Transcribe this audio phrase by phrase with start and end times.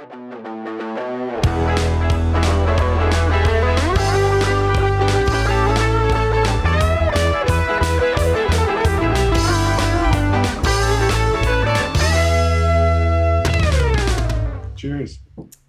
[0.00, 0.12] Cheers.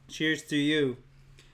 [0.07, 0.95] Cheers to you.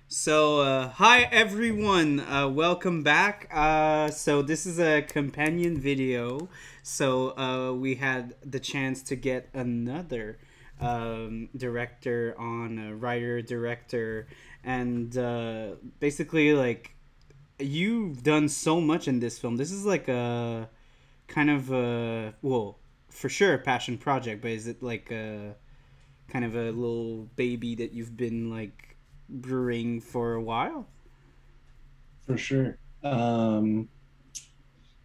[0.07, 3.50] So, uh, hi everyone, uh, welcome back.
[3.52, 6.48] Uh, so, this is a companion video.
[6.84, 10.38] So, uh, we had the chance to get another
[10.80, 14.28] um, director on, a writer, director,
[14.64, 16.93] and uh, basically, like,
[17.60, 19.57] you've done so much in this film.
[19.57, 20.69] This is like a
[21.28, 22.78] kind of a, well,
[23.10, 25.55] for sure, a passion project, but is it like a
[26.28, 28.96] kind of a little baby that you've been like
[29.30, 30.88] brewing for a while?
[32.25, 32.78] For sure.
[33.03, 33.88] Um,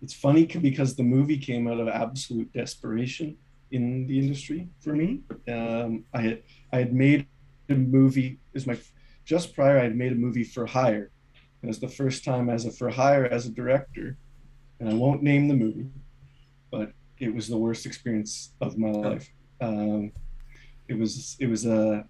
[0.03, 3.37] it's funny because the movie came out of absolute desperation
[3.73, 5.23] in the industry for me.
[5.49, 7.27] Um, I had I had made
[7.69, 8.39] a movie.
[8.55, 8.79] Was my
[9.25, 9.79] just prior.
[9.79, 11.11] I had made a movie for hire.
[11.61, 14.19] And it was the first time as a for hire as a director,
[14.81, 15.91] and I won't name the movie,
[16.71, 19.31] but it was the worst experience of my life.
[19.61, 20.13] Um,
[20.89, 22.05] it was it was a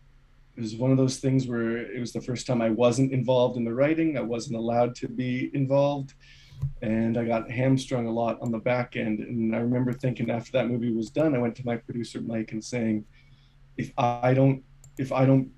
[0.57, 3.57] it was one of those things where it was the first time I wasn't involved
[3.57, 4.19] in the writing.
[4.19, 6.15] I wasn't allowed to be involved.
[6.83, 9.21] And I got hamstrung a lot on the back end.
[9.21, 12.53] And I remember thinking after that movie was done, I went to my producer Mike
[12.53, 13.05] and saying,
[13.77, 14.63] if I don't
[14.99, 15.51] if I don't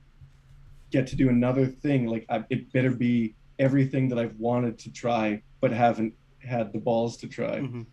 [0.91, 4.92] get to do another thing, like I, it better be everything that I've wanted to
[4.92, 7.61] try but haven't had the balls to try.
[7.61, 7.86] Mhm.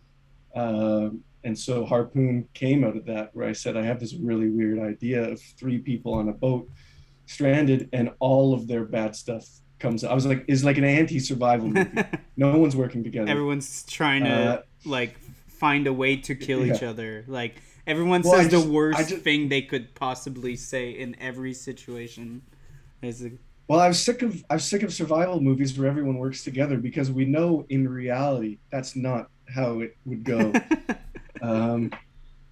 [0.54, 4.48] Um, and so Harpoon came out of that, where I said, I have this really
[4.48, 6.70] weird idea of three people on a boat
[7.26, 11.18] stranded and all of their bad stuff comes I was like, is like an anti
[11.18, 11.90] survival movie.
[12.36, 13.30] no one's working together.
[13.30, 17.24] Everyone's trying to Uh, like find a way to kill each other.
[17.26, 21.52] Like everyone Well, says I the worst just- thing they could possibly say in every
[21.52, 22.42] situation.
[23.02, 23.38] Is it-
[23.68, 27.24] Well, I'm sick of I'm sick of survival movies where everyone works together because we
[27.24, 30.52] know in reality that's not how it would go.
[31.42, 31.90] um,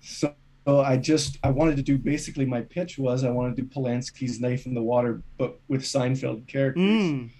[0.00, 0.34] so
[0.78, 4.40] I just I wanted to do basically my pitch was I wanted to do Polanski's
[4.40, 6.82] Knife in the Water, but with Seinfeld characters.
[6.82, 7.30] Mm.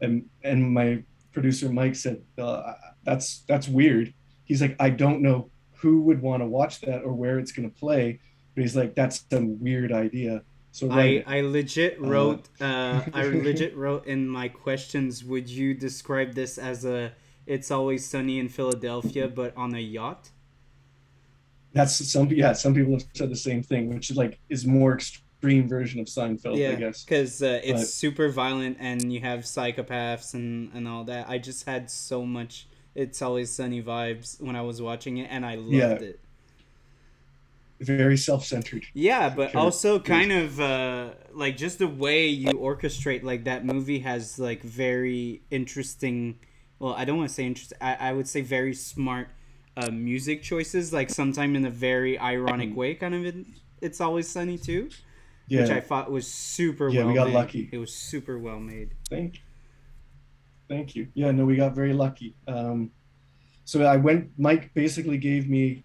[0.00, 1.02] And and my
[1.32, 2.72] producer Mike said uh,
[3.04, 4.14] that's that's weird.
[4.44, 7.70] He's like I don't know who would want to watch that or where it's going
[7.70, 8.20] to play,
[8.54, 10.42] but he's like that's a weird idea.
[10.72, 11.24] So I.
[11.26, 16.84] I legit wrote uh, I legit wrote in my questions would you describe this as
[16.84, 17.12] a
[17.46, 20.30] it's always sunny in Philadelphia but on a yacht?
[21.72, 22.52] That's some yeah.
[22.52, 26.06] Some people have said the same thing, which is like is more extreme version of
[26.06, 27.04] Seinfeld, I yeah, guess.
[27.04, 31.28] because uh, it's But- super violent and you have psychopaths and and all that.
[31.28, 32.66] I just had so much
[32.96, 35.90] it's always sunny vibes when I was watching it and I loved Yeah.
[35.92, 36.20] it.
[37.78, 38.84] Very self-centered.
[38.92, 39.60] Yeah, but Sure.
[39.60, 44.62] also kind of uh, like just the way you orchestrate like that movie has like
[44.62, 46.38] very interesting.
[46.78, 47.78] Well, I don't want to say interesting.
[47.80, 49.28] I, I would say very smart
[49.76, 50.92] uh, music choices.
[50.92, 53.24] Like sometime in a very ironic way, kind of.
[53.24, 53.46] In,
[53.80, 54.90] it's always sunny too,
[55.48, 55.62] Yeah.
[55.62, 57.08] which I thought was super Yeah, well.
[57.08, 57.34] we got made.
[57.34, 57.68] lucky.
[57.72, 58.94] It was super well made.
[59.08, 59.40] Thank you.
[60.68, 61.08] Thank you.
[61.14, 62.36] Yeah, no, we got very lucky.
[62.46, 62.90] Um,
[63.64, 64.30] so I went.
[64.38, 65.84] Mike basically gave me.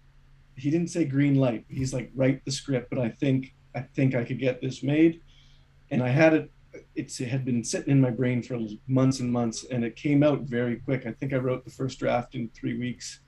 [0.56, 1.64] He didn't say green light.
[1.68, 5.20] He's like, write the script, but I think I think I could get this made,
[5.90, 6.50] and I had it.
[6.94, 10.22] It's, it had been sitting in my brain for months and months, and it came
[10.22, 11.06] out very quick.
[11.06, 13.20] I think I wrote the first draft in three weeks.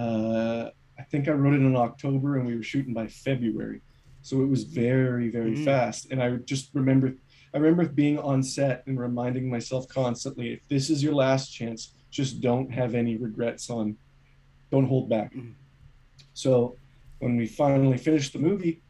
[0.00, 3.80] Uh, I think I wrote it in October, and we were shooting by February,
[4.22, 5.64] so it was very very Mm.
[5.64, 6.10] fast.
[6.10, 7.08] And I just remember
[7.52, 11.80] I remember being on set and reminding myself constantly, if this is your last chance,
[12.10, 13.96] just don't have any regrets on,
[14.70, 15.34] don't hold back.
[15.34, 15.54] Mhm.
[16.32, 16.76] So
[17.18, 18.82] when we finally finished the movie,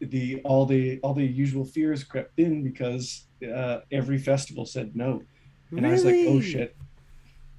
[0.00, 5.22] the all the all the usual fears crept in because uh, every festival said no,
[5.76, 6.76] and I was like, oh shit.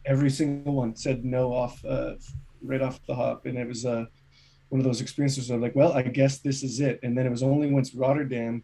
[0.06, 2.16] Every single one said no off uh,
[2.63, 4.06] right off the hop, and it was uh,
[4.69, 5.50] one of those experiences.
[5.50, 7.00] Where I'm like, well, I guess this is it.
[7.03, 8.63] And then it was only once Rotterdam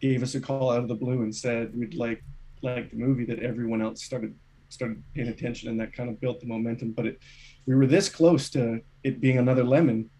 [0.00, 2.22] gave us a call out of the blue and said we'd like
[2.62, 4.34] like the movie that everyone else started
[4.68, 6.92] started paying attention, and that kind of built the momentum.
[6.92, 7.18] But it,
[7.66, 10.10] we were this close to it being another lemon,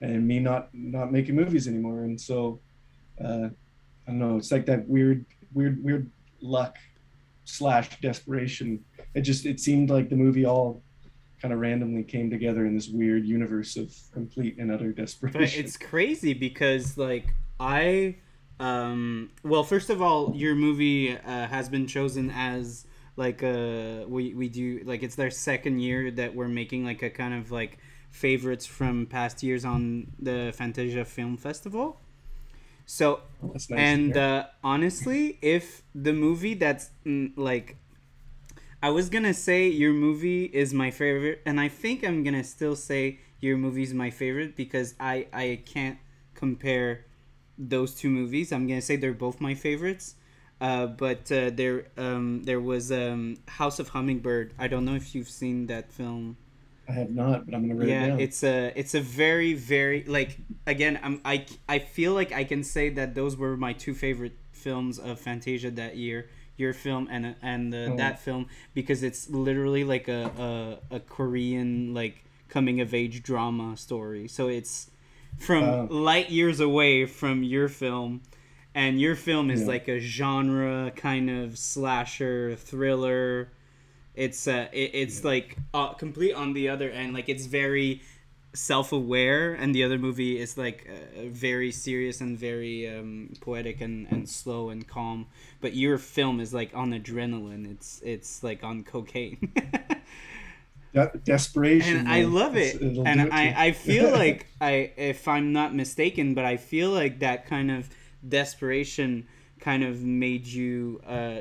[0.00, 2.04] and me not not making movies anymore.
[2.04, 2.60] And so,
[3.22, 3.48] uh,
[4.06, 4.36] I don't know.
[4.36, 6.76] It's like that weird, weird, weird luck
[7.48, 8.84] slash desperation.
[9.14, 10.82] It just it seemed like the movie all
[11.40, 15.64] kind of randomly came together in this weird universe of complete and utter desperation.
[15.64, 18.16] it's crazy because like i
[18.58, 24.34] um well first of all your movie uh, has been chosen as like uh we
[24.34, 27.78] we do like it's their second year that we're making like a kind of like
[28.10, 32.00] favorites from past years on the fantasia film festival
[32.88, 33.20] So
[33.68, 33.68] nice.
[33.76, 37.76] and uh, honestly, if the movie that's mm, like,
[38.82, 42.74] I was gonna say your movie is my favorite, and I think I'm gonna still
[42.76, 45.98] say your movie is my favorite because I I can't
[46.34, 47.04] compare
[47.58, 48.52] those two movies.
[48.52, 50.14] I'm gonna say they're both my favorites.
[50.60, 54.54] Uh, but uh, there um, there was um, House of Hummingbird.
[54.58, 56.38] I don't know if you've seen that film
[56.88, 58.20] I have not, but I'm gonna it yeah down.
[58.20, 62.64] it's a it's a very very like again i'm i i feel like i can
[62.64, 67.36] say that those were my two favorite films of fantasia that year your film and
[67.42, 67.96] and uh, Oh.
[67.96, 73.76] that film because it's literally like a, a a korean like coming of age drama
[73.76, 74.90] story so it's
[75.36, 75.86] from Wow.
[75.90, 78.22] light years away from your film
[78.74, 79.68] and your film is Yeah.
[79.74, 83.50] like a genre kind of slasher thriller
[84.18, 88.02] it's uh it, it's like uh, complete on the other end like it's very
[88.52, 94.10] self-aware and the other movie is like uh, very serious and very um, poetic and,
[94.10, 95.26] and slow and calm
[95.60, 99.52] but your film is like on adrenaline it's it's like on cocaine
[100.94, 101.98] De- desperation.
[101.98, 102.80] and I love it.
[102.80, 103.32] And it.
[103.32, 107.70] I, I feel like I if I'm not mistaken, but I feel like that kind
[107.70, 107.90] of
[108.26, 109.28] desperation
[109.60, 111.40] kind of made you uh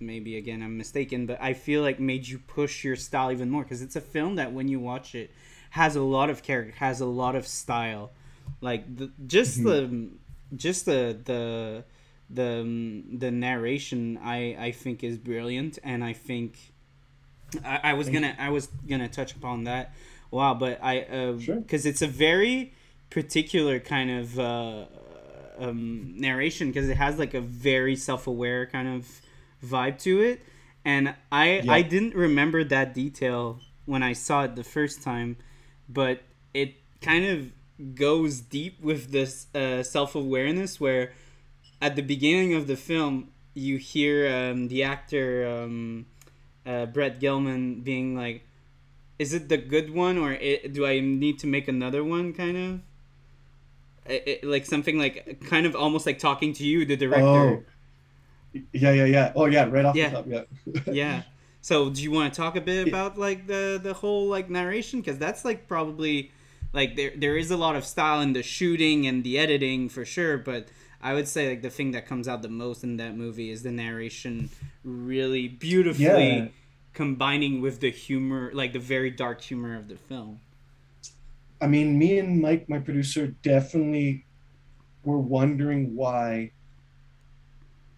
[0.00, 3.62] maybe again I'm mistaken, but I feel like made you push your style even more
[3.62, 5.30] because it's a film that when you watch it
[5.70, 8.12] has a lot of character, has a lot of style.
[8.60, 10.08] Like the, just the
[10.54, 11.84] just the the
[12.30, 16.72] the um, the narration I I think is brilliant and I think
[17.64, 19.94] I, I was Thank gonna I was gonna touch upon that.
[20.30, 21.56] Wow, but I uh Sure.
[21.56, 22.72] because it's a very
[23.10, 24.84] particular kind of uh,
[25.58, 29.20] um, narration because it has like a very self aware kind of
[29.64, 30.42] vibe to it,
[30.84, 31.72] and I Yeah.
[31.72, 35.36] I didn't remember that detail when I saw it the first time,
[35.88, 36.22] but
[36.54, 37.52] it kind of
[37.94, 41.12] goes deep with this uh, self awareness where
[41.80, 46.06] at the beginning of the film you hear um, the actor um,
[46.66, 48.42] uh, Brett Gelman being like,
[49.18, 52.56] "Is it the good one, or it, do I need to make another one?" Kind
[52.56, 52.80] of,
[54.06, 57.24] it, it- like something like kind of almost like talking to you, the director.
[57.24, 57.62] Oh.
[58.72, 59.32] Yeah, yeah, yeah.
[59.34, 59.64] Oh, yeah.
[59.68, 60.08] Right off Yeah.
[60.10, 60.26] the top.
[60.28, 60.42] Yeah.
[60.92, 61.22] yeah.
[61.60, 65.00] So, do you want to talk a bit about like the the whole like narration?
[65.00, 66.30] Because that's like probably
[66.72, 70.04] like there there is a lot of style in the shooting and the editing for
[70.04, 70.68] sure, but
[71.02, 73.62] I would say like the thing that comes out the most in that movie is
[73.62, 74.50] the narration
[74.84, 76.48] really beautifully Yeah.
[76.94, 80.40] combining with the humor, like the very dark humor of the film.
[81.60, 84.24] I mean, me and Mike, my producer, definitely
[85.04, 86.52] were wondering why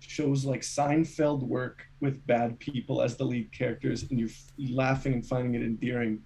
[0.08, 4.30] shows like Seinfeld work with bad people as the lead characters and you're
[4.70, 6.22] laughing and finding it endearing,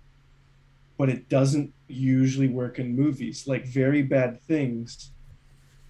[0.96, 3.48] but it doesn't usually work in movies.
[3.48, 5.10] Like very bad things,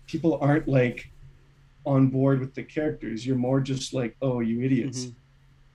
[0.07, 1.11] people aren't like
[1.85, 3.27] on board with the characters.
[3.27, 5.05] You're more just like, oh, you idiots.
[5.05, 5.15] Mhm.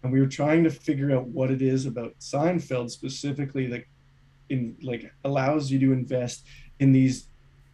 [0.02, 3.84] And we were trying to figure out what it is about Seinfeld specifically that
[4.50, 6.48] in like allows you to invest
[6.80, 7.28] in these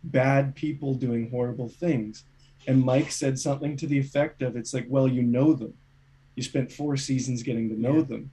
[0.03, 2.25] bad people doing horrible things.
[2.67, 5.73] And Mike said something to the effect of, "It's like, well, you know them.
[6.35, 8.03] You spent four seasons getting to know Yeah.
[8.03, 8.31] them,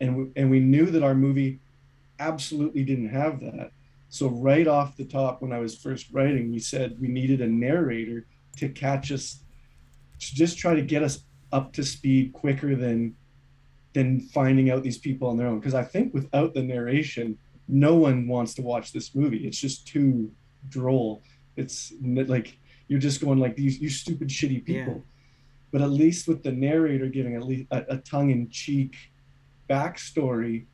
[0.00, 1.60] and we, and we knew that our movie
[2.18, 3.72] absolutely didn't have that.
[4.08, 7.46] So right off the top, when I was first writing, we said we needed a
[7.46, 8.26] narrator
[8.56, 9.42] to catch us,
[10.18, 13.14] to just try to get us up to speed quicker than
[13.94, 15.58] than finding out these people on their own.
[15.58, 19.46] Because I think without the narration, no one wants to watch this movie.
[19.46, 20.30] It's just too
[20.68, 21.22] droll.
[21.56, 24.94] It's like you're just going like these you stupid shitty people.
[24.94, 25.00] Yeah.
[25.70, 28.96] But at least with the narrator giving at least a, a tongue-in-cheek
[29.68, 30.64] backstory,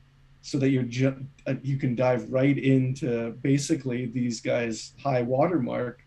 [0.41, 6.03] so that you're ju- uh, you can dive right into basically these guys' high watermark.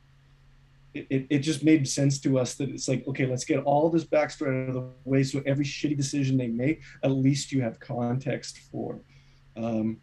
[0.94, 3.90] It, it, it just made sense to us that it's like okay, let's get all
[3.90, 7.62] this backstory out of the way, so every shitty decision they make, at least you
[7.62, 9.00] have context for.
[9.58, 9.98] Um,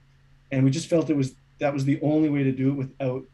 [0.50, 3.24] and we just felt it was that was the only way to do it without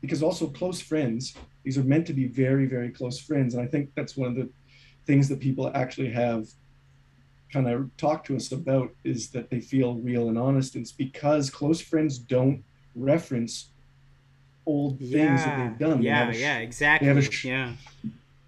[0.00, 1.34] because also close friends
[1.68, 3.52] these are meant to be very very close friends.
[3.52, 4.48] And i think that's one of the
[5.04, 6.46] things that people actually have
[7.52, 10.74] kind of talked to us about is that they feel real and honest.
[10.74, 13.68] And it's because close friends don't reference
[14.64, 16.00] old things that they've done.
[16.02, 17.08] Yeah, sh- yeah, exactly.
[17.08, 17.72] a sh- yeah.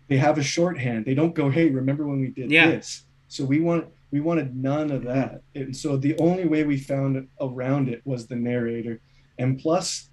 [0.09, 1.05] they have a shorthand.
[1.05, 2.71] They don't go hey remember when we did Yeah.
[2.71, 3.05] this?
[3.29, 5.43] So we want we wanted none of that.
[5.55, 8.99] And so the only way we found around it was the narrator.
[9.39, 10.10] And plus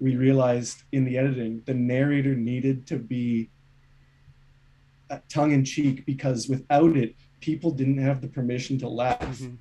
[0.00, 3.50] we realized in the editing the narrator needed to be
[5.10, 9.56] uh, tongue-in-cheek because without it people didn't have the permission to laugh Mhm.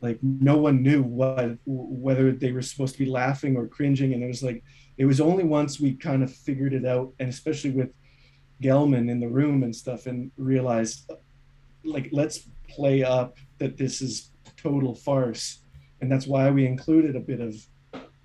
[0.00, 4.22] like no one knew what whether they were supposed to be laughing or cringing and
[4.22, 4.62] it was like
[4.98, 7.90] it was only once we kind of figured it out and especially with
[8.62, 11.10] Gelman in the room and stuff and realized
[11.84, 15.60] like let's play up that this is total farce
[16.00, 17.54] and that's why we included a bit of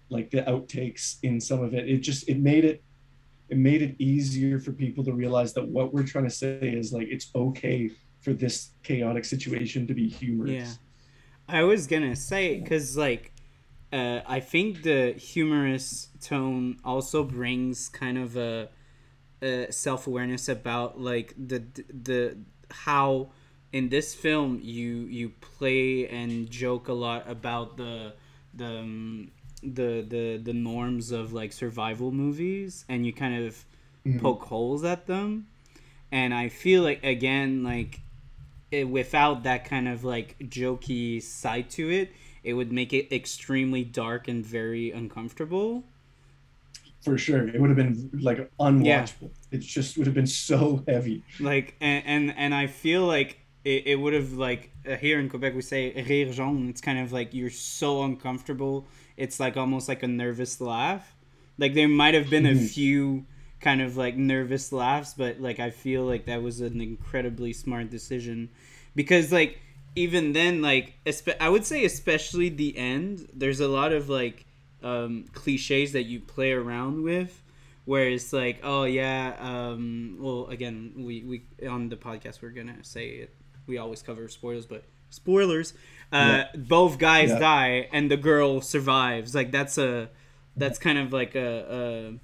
[0.10, 1.88] like the outtakes in some of it.
[1.88, 2.84] It just it made it
[3.50, 6.94] it made it easier for people to realize that what we're trying to say is
[6.94, 7.90] like it's okay
[8.22, 10.52] for this chaotic situation to be humorous.
[10.52, 11.58] Yeah.
[11.60, 13.34] I was gonna say because like
[13.92, 18.70] uh, i think the humorous tone also brings kind of a,
[19.42, 21.64] a self-awareness about like the
[22.04, 22.38] the
[22.72, 23.30] how
[23.72, 28.14] in this film you you play and joke a lot about the
[28.54, 33.66] the um, the the the norms of like survival movies and you kind of
[34.06, 34.20] mm-hmm.
[34.20, 35.48] poke holes at them.
[36.12, 38.02] And i feel like again like
[38.72, 42.12] it, without that kind of like jokey side to it
[42.44, 45.84] it would make it extremely dark and very uncomfortable.
[47.02, 47.48] For sure.
[47.48, 48.84] It would have been like unwatchable.
[49.22, 49.28] Yeah.
[49.52, 51.24] it just would have been so heavy.
[51.40, 55.30] Like and and, and i feel like it, it would have like uh, here in
[55.30, 56.70] quebec we say rire jaune.
[56.70, 58.88] It's kind of like you're so uncomfortable
[59.20, 61.16] it's like almost like a nervous laugh.
[61.58, 62.66] Like there might have been a mm-hmm.
[62.66, 63.26] few
[63.60, 67.90] kind of like nervous laughs, but like I feel like that was an incredibly smart
[67.90, 68.50] decision
[68.96, 69.60] because like
[69.96, 74.46] even then like espe- I would say especially the end, there's a lot of like
[74.82, 77.44] um, cliches that you play around with
[77.84, 82.84] where it's like oh yeah um, well again we, we on the podcast we're gonna
[82.84, 83.34] say it
[83.68, 85.74] we always cover spoilers but spoilers
[86.12, 86.48] uh, yeah.
[86.56, 87.40] both guys yeah.
[87.40, 90.10] die and the girl survives like that's a
[90.56, 92.20] that's kind of like a,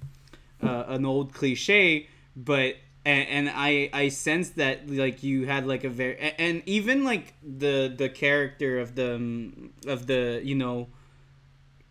[0.60, 2.74] a, a an old cliche but
[3.04, 7.34] and, and i i sense that like you had like a very and even like
[7.42, 10.88] the the character of the um, of the you know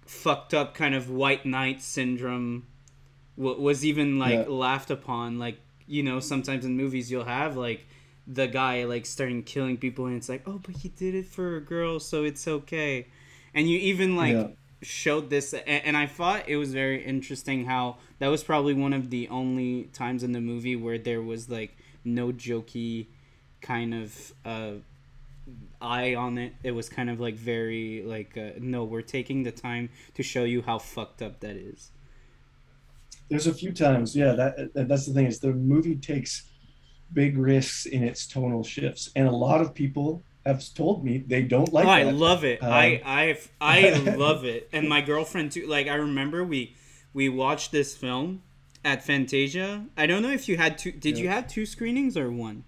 [0.06, 2.68] fucked up kind of white knight syndrome
[3.38, 4.46] was even like yeah.
[4.48, 7.88] laughed upon like you know sometimes in movies you'll have like
[8.28, 11.58] the guy like starting killing people and it's like oh but he did it for
[11.58, 13.08] a girl so it's okay.
[13.54, 14.48] And you even like yeah.
[14.82, 19.10] showed this and, i thought it was very interesting how that was probably one of
[19.10, 23.08] the only times in the movie where there was like no jokey
[23.62, 24.72] kind of uh
[25.82, 26.54] eye on it.
[26.64, 30.44] It was kind of like very like uh, no we're taking the time to show
[30.44, 31.92] you how fucked up that is.
[33.30, 36.44] There's a few times yeah that that's the thing is the movie takes
[37.16, 41.42] big risks in its tonal shifts, and a lot of people have told me they
[41.42, 41.88] don't like.
[41.88, 42.62] Oh, I love it.
[42.62, 45.66] Um, I I I love it, and my girlfriend too.
[45.66, 46.76] Like I remember we
[47.14, 48.44] we watched this film
[48.84, 49.86] at Fantasia.
[49.98, 50.92] I don't know if you had two.
[50.92, 51.24] Did yeah.
[51.24, 52.66] you have two screenings or one?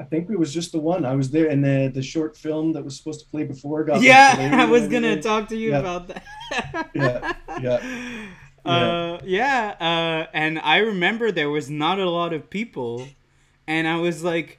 [0.00, 1.04] I think it was just the one.
[1.04, 4.00] I was there, and the the short film that was supposed to play before got.
[4.00, 5.78] Yeah, I was gonna talk to you yeah.
[5.78, 6.90] about that.
[6.94, 8.26] yeah, yeah.
[8.70, 13.08] Uh, yeah, uh, and I remember there was not a lot of people,
[13.66, 14.58] and I was like,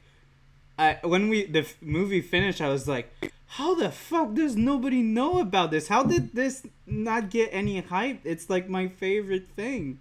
[0.77, 3.11] I when we the f- movie finished, I was like,
[3.47, 5.87] how the fuck does nobody know about this?
[5.87, 8.21] How did this not get any hype?
[8.23, 9.99] It's like my favorite thing.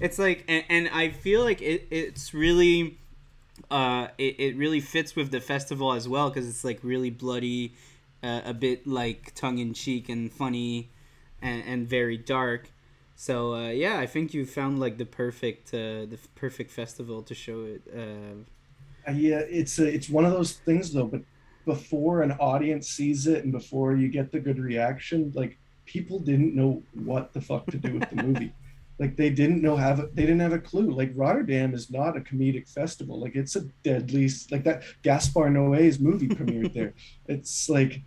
[0.00, 2.98] It's like, and, and I feel like it, it's really,
[3.70, 7.74] uh, it, it really fits with the festival as well because it's like really bloody,
[8.22, 10.90] uh, a bit like tongue in cheek and funny,
[11.42, 12.70] and, and very dark
[13.16, 17.34] so uh, yeah, I think you found like the perfect uh, the perfect festival to
[17.34, 17.82] show it.
[17.94, 21.06] Uh, uh, yeah, it's a, it's one of those things though.
[21.06, 21.22] But
[21.64, 26.54] before an audience sees it and before you get the good reaction, like people didn't
[26.54, 28.52] know what the fuck to do with the movie.
[28.98, 30.90] like they didn't know have they didn't have a clue.
[30.90, 33.20] Like Rotterdam is not a comedic festival.
[33.20, 36.94] Like it's a deadly like that Gaspar Noé's movie premiered there.
[37.26, 38.02] It's like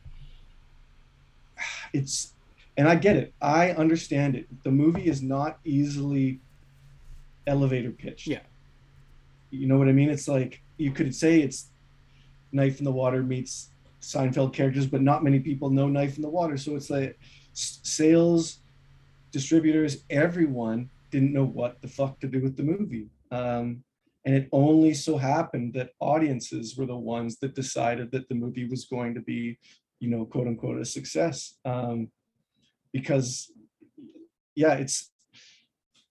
[1.93, 2.33] it's
[2.77, 3.33] and I get it.
[3.41, 4.47] I understand it.
[4.63, 6.39] The movie is not easily
[7.47, 8.27] elevator pitched.
[8.27, 8.41] Yeah.
[9.49, 10.09] You know what I mean?
[10.09, 11.69] It's like you could say it's
[12.51, 13.69] Knife in the Water meets
[14.01, 16.57] Seinfeld characters, but not many people know Knife in the Water.
[16.57, 17.19] So it's like
[17.53, 18.59] sales,
[19.31, 23.07] distributors, everyone didn't know what the fuck to do with the movie.
[23.31, 23.83] Um,
[24.25, 28.67] and it only so happened that audiences were the ones that decided that the movie
[28.67, 29.57] was going to be,
[29.99, 31.55] you know, quote unquote, a success.
[31.65, 32.09] Um,
[32.91, 33.51] because
[34.55, 35.11] yeah it's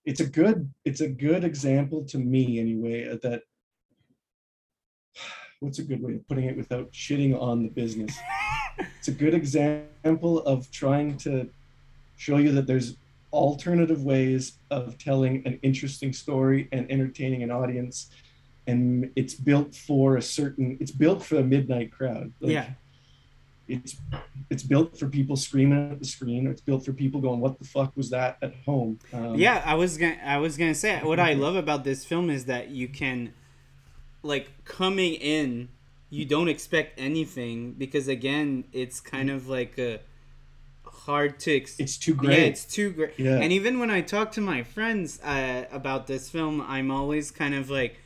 [0.04, 3.42] it's a good it's a good example to me anyway uh, that
[5.60, 8.16] what's a good way of putting it without shitting on the business?
[8.98, 11.48] It's a good example of trying to
[12.18, 12.96] show you that there's
[13.32, 18.10] alternative ways of telling an interesting story and entertaining an audience
[18.66, 22.70] and it's built for a certain it's built for a midnight crowd like, yeah
[23.68, 23.96] it's
[24.50, 26.46] it's built for people screaming at the screen.
[26.46, 28.98] It's built for people going, "What the fuck was that?" at home.
[29.12, 32.30] Um, yeah, I was gonna I was gonna say what I love about this film
[32.30, 33.32] is that you can,
[34.22, 35.68] like, coming in,
[36.10, 40.00] you don't expect anything because again, it's kind of like a
[40.84, 41.56] hard to.
[41.56, 42.38] Ex- it's too great.
[42.38, 43.18] Yeah, it's too great.
[43.18, 43.38] Yeah.
[43.38, 47.54] And even when I talk to my friends uh, about this film, I'm always kind
[47.54, 48.00] of like,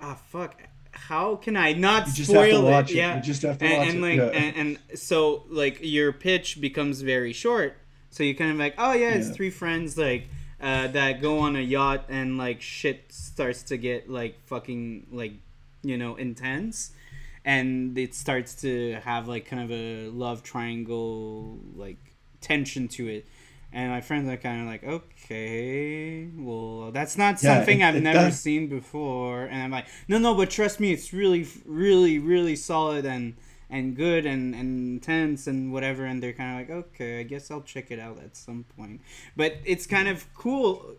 [0.00, 0.62] ah, fuck
[0.94, 2.90] how can I not spoil it?
[2.90, 2.94] it?
[2.94, 4.02] Yeah, you just have to and, watch and it.
[4.02, 4.40] Like, yeah.
[4.40, 7.76] and, and so like your pitch becomes very short.
[8.10, 9.34] So you kind of like, oh yeah, it's yeah.
[9.34, 10.28] three friends like
[10.60, 15.32] uh, that go on a yacht and like shit starts to get like fucking like
[15.82, 16.92] you know intense,
[17.44, 21.98] and it starts to have like kind of a love triangle like
[22.40, 23.26] tension to it
[23.74, 27.96] and my friends are kind of like, okay, well, that's not yeah, something it, I've
[27.96, 28.40] it never does.
[28.40, 29.42] seen before.
[29.42, 33.34] And I'm like, no, no, but trust me, it's really, really, really solid and
[33.68, 36.04] and good and, and intense and whatever.
[36.04, 39.00] And they're kind of like, okay, I guess I'll check it out at some point.
[39.36, 40.94] But it's kind of cool.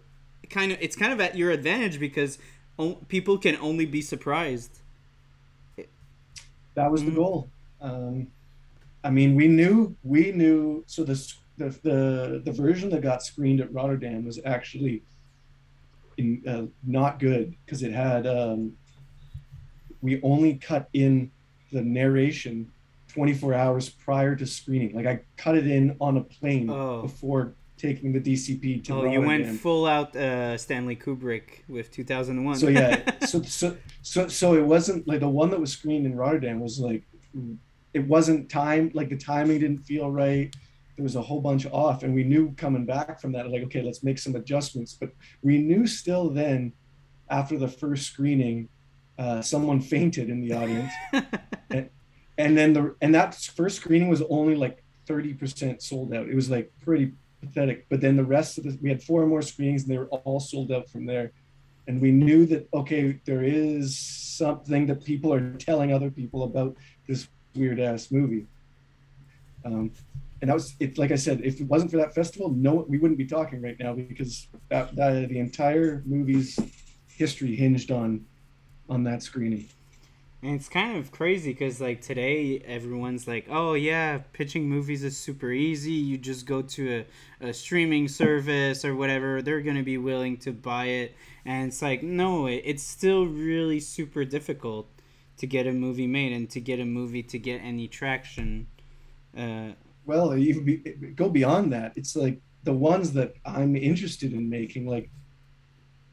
[0.49, 2.37] Kind of, it's kind of at your advantage because
[2.77, 4.79] o- people can only be surprised.
[6.73, 7.11] That was mm-hmm.
[7.11, 7.49] the goal.
[7.79, 8.27] Um,
[9.01, 10.83] I mean, we knew, we knew.
[10.87, 15.03] So this the, the the version that got screened at Rotterdam was actually
[16.17, 18.73] in, uh, not good because it had um,
[20.01, 21.31] we only cut in
[21.71, 22.71] the narration
[23.09, 24.93] 24 hours prior to screening.
[24.95, 27.01] Like I cut it in on a plane oh.
[27.01, 28.93] before taking the DCP to.
[28.93, 29.13] Oh, Rotterdam.
[29.13, 32.57] you went full out uh, Stanley Kubrick with 2001.
[32.57, 36.15] so yeah, so so so so it wasn't like the one that was screened in
[36.15, 37.03] Rotterdam was like
[37.93, 40.53] it wasn't timed like the timing didn't feel right
[40.95, 43.81] there was a whole bunch off and we knew coming back from that like okay
[43.81, 44.95] let's make some adjustments.
[44.99, 45.11] But
[45.41, 46.73] we knew still then
[47.29, 48.69] after the first screening
[49.17, 50.91] uh, someone fainted in the audience.
[51.71, 51.89] And,
[52.37, 56.29] and then the and that first screening was only like 30% sold out.
[56.29, 57.87] It was like pretty pathetic.
[57.89, 60.39] But then the rest of the we had four more screenings and they were all
[60.39, 61.31] sold out from there.
[61.87, 66.77] And we knew that okay there is something that people are telling other people about
[67.07, 68.45] this weird ass movie.
[69.65, 69.91] Um,
[70.41, 70.97] and that was it.
[70.97, 73.77] Like I said, if it wasn't for that festival, no, we wouldn't be talking right
[73.79, 76.59] now because that, that the entire movie's
[77.07, 78.25] history hinged on
[78.89, 79.67] on that screening.
[80.43, 85.17] And it's kind of crazy because like today everyone's like, oh yeah, pitching movies is
[85.17, 85.93] super easy.
[85.93, 87.05] You just go to
[87.41, 89.41] a, a streaming service or whatever.
[89.41, 91.15] They're gonna be willing to buy it.
[91.45, 94.87] And it's like, no, it, it's still really super difficult
[95.37, 98.67] to get a movie made and to get a movie to get any traction.
[99.35, 99.71] Uh,
[100.05, 100.77] well even be,
[101.15, 101.93] go beyond that.
[101.95, 105.09] It's like the ones that i'm interested in making like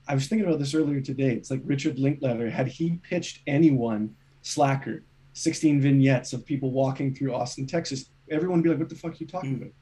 [0.07, 1.33] i was thinking about this earlier today.
[1.33, 2.49] It's like richard linklater.
[2.49, 8.65] Had he pitched anyone slacker 16 vignettes of people walking through austin texas everyone would
[8.65, 9.73] be like what the fuck are you talking about?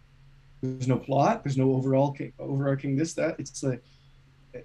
[0.62, 1.42] There's no plot.
[1.42, 3.36] There's no overall overarching this that.
[3.38, 3.82] It's like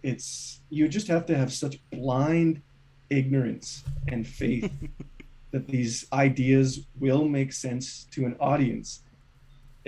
[0.04, 2.62] it's you just have to have such blind
[3.10, 4.72] ignorance and faith
[5.52, 9.04] that these ideas will make sense to an audience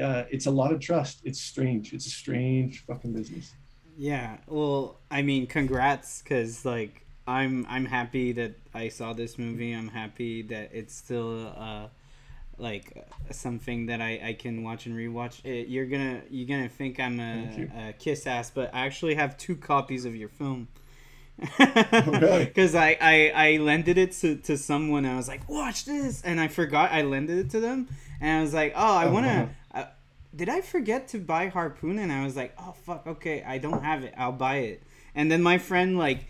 [0.02, 1.22] uh, it's a lot of trust.
[1.24, 1.94] It's strange.
[1.94, 3.54] It's a strange fucking business.
[3.98, 4.38] Yeah.
[4.48, 9.74] Well, I mean, congrats, because like I'm I'm happy that I saw this movie.
[9.74, 11.88] I'm happy that it's still uh
[12.60, 15.44] like something that I, I can watch and rewatch.
[15.46, 19.38] It, you're gonna you're gonna think I'm a, a kiss ass, but I actually have
[19.38, 20.68] two copies of your film.
[21.38, 25.06] Because oh, I, I I lended it to, to someone.
[25.06, 27.88] I was like, watch this, and I forgot I lended it to them,
[28.20, 29.50] and I was like, oh, I oh, wanna
[30.36, 32.00] did I forget to buy Harpoon?
[32.00, 34.14] And I was like, oh fuck, okay, I don't have it.
[34.18, 34.84] I'll buy it.
[35.16, 36.28] And then my friend like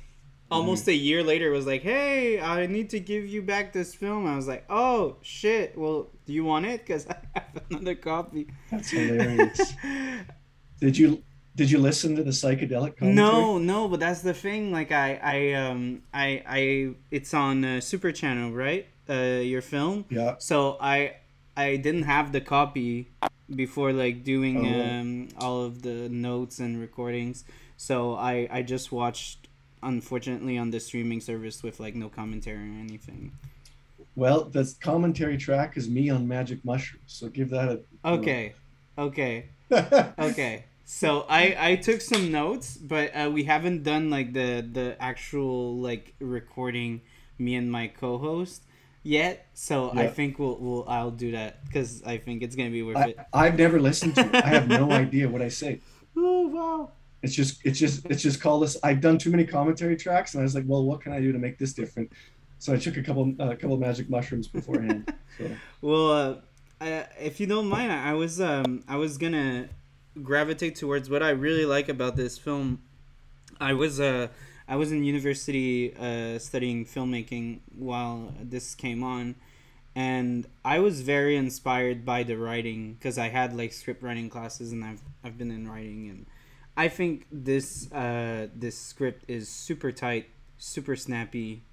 [0.50, 0.92] almost mm-hmm.
[0.92, 4.26] a year later was like, hey, I need to give you back this film.
[4.26, 5.78] I was like, oh shit.
[5.78, 6.86] Well, do you want it?
[6.86, 8.48] Because I have another copy.
[8.72, 9.74] That's hilarious.
[10.80, 11.24] did you
[11.58, 13.16] did you listen to the psychedelic commentary?
[13.16, 14.72] No, no, but that's the thing.
[14.72, 18.86] Like I, I, um, I, I, it's on uh, Super Channel, right?
[19.10, 20.06] Uh, your film.
[20.10, 20.36] Yeah.
[20.38, 21.16] So I,
[21.56, 23.08] I didn't have the copy
[23.54, 24.86] before like doing oh.
[24.86, 27.46] um, all of the notes and recordings.
[27.78, 29.48] So I I just watched
[29.84, 33.32] unfortunately on the streaming service with like no commentary or anything.
[34.16, 37.80] Well, the commentary track is me on Magic Mushrooms, so give that a.
[38.04, 38.54] Okay,
[38.98, 40.66] okay, okay.
[40.86, 45.78] So I I took some notes, but uh, we haven't done like the the actual
[45.78, 47.02] like recording.
[47.40, 48.64] Me and my co-host
[49.08, 52.84] yet, so I think we'll, we'll I'll do that because I think it's gonna be
[52.84, 53.20] worth I, it.
[53.34, 54.36] I've never listened to it.
[54.36, 55.82] I have no idea what I say.
[56.15, 56.91] Oh wow!
[57.24, 58.78] It's just it's just it's just called this.
[58.84, 61.32] I've done too many commentary tracks, and I was like, well, what can I do
[61.32, 62.12] to make this different?
[62.60, 65.13] So I took a couple a uh, couple magic mushrooms beforehand.
[65.38, 65.50] So.
[65.82, 69.70] well, uh, uh, if you don't mind, I was um I was gonna
[70.22, 72.82] gravitate towards what I really like about this film.
[73.60, 74.28] I was uh
[74.67, 79.36] I was in university uh, studying filmmaking while this came on,
[79.95, 84.71] and I was very inspired by the writing because I had like script writing classes
[84.71, 86.25] and I've I've been in writing and
[86.77, 91.63] I think this uh, this script is super tight, super snappy,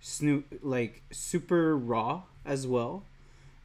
[0.00, 3.02] snoop like super raw as well,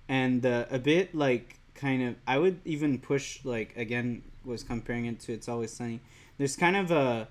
[0.08, 5.06] and uh, a bit like kind of I would even push like again was comparing
[5.06, 6.00] it to It's Always Sunny.
[6.40, 7.28] There's kind of a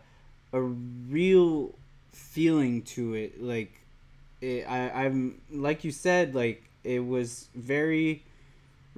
[0.53, 1.75] a real
[2.13, 3.81] feeling to it like
[4.41, 8.25] it, I, I'm like you said like it was very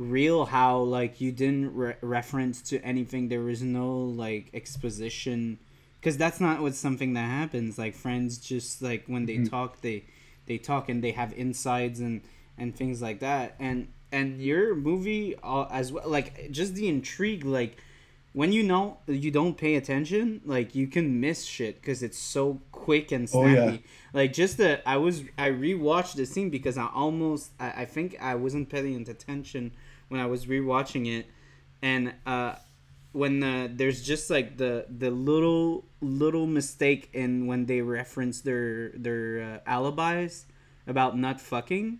[0.01, 3.29] real how like you didn't re- reference to anything.
[3.29, 5.59] There was no like exposition
[6.01, 7.79] because that's not what's something that happens.
[7.79, 9.47] Like friends just like when they mm-hmm.
[9.47, 10.05] talk they
[10.47, 12.23] they talk and they have insides and
[12.57, 13.55] and things like that.
[13.59, 17.77] And and your movie uh, as well like just the intrigue like
[18.33, 22.61] when you know you don't pay attention, like you can miss shit because it's so
[22.71, 23.59] quick and snappy.
[23.59, 23.79] Oh, yeah.
[24.13, 28.17] Like just the I was I rewatched the scene because I almost I, I think
[28.21, 29.73] I wasn't paying attention
[30.09, 31.27] when I was rewatching it,
[31.83, 32.55] and uh,
[33.13, 38.91] when uh, there's just like the the little little mistake in when they reference their
[38.91, 40.47] their uh, alibis
[40.87, 41.99] about not fucking,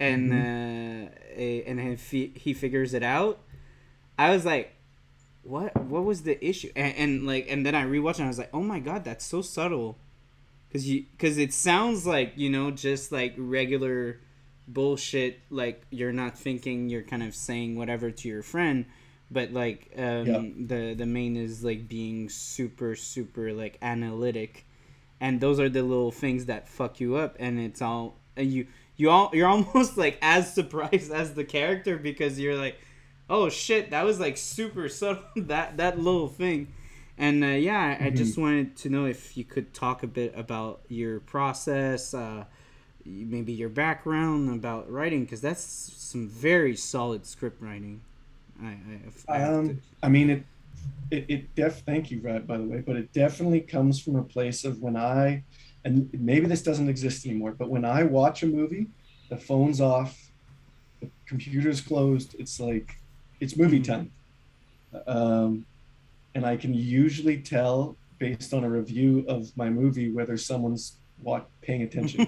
[0.00, 1.40] and mm-hmm.
[1.40, 3.40] uh, and he he figures it out.
[4.18, 4.75] I was like,
[5.46, 6.70] what what was the issue?
[6.74, 9.24] And, and like and then i rewatched and i was like oh my god that's
[9.24, 9.98] so subtle.
[10.68, 14.20] Because you because it sounds like you know just like regular
[14.68, 18.84] bullshit like you're not thinking you're kind of saying whatever to your friend
[19.30, 20.42] but like um yeah.
[20.66, 24.64] the the main is like being super super like analytic.
[25.18, 28.66] And those are the little things that fuck you up and it's all and you
[28.96, 32.76] you all you're almost like as surprised as the character because you're like
[33.28, 36.72] oh shit, that was like super subtle that that little thing.
[37.18, 38.04] And uh, yeah, I, mm-hmm.
[38.04, 42.44] I, just wanted to know if you could talk a bit about your process, uh,
[43.06, 48.02] maybe your background about writing, because that's some very solid script writing.
[48.62, 48.76] I
[49.28, 50.44] I, um, I mean it.
[51.10, 54.22] It, it def thank you Brad by the way but it definitely comes from a
[54.22, 55.42] place of when I
[55.84, 58.86] and maybe this doesn't exist anymore but when I watch a movie
[59.28, 60.30] the phone's off
[61.00, 62.98] the computer's closed it's like
[63.40, 64.10] it's movie time.
[65.06, 65.66] Um,
[66.34, 71.48] and I can usually tell based on a review of my movie whether someone's what
[71.62, 72.26] paying attention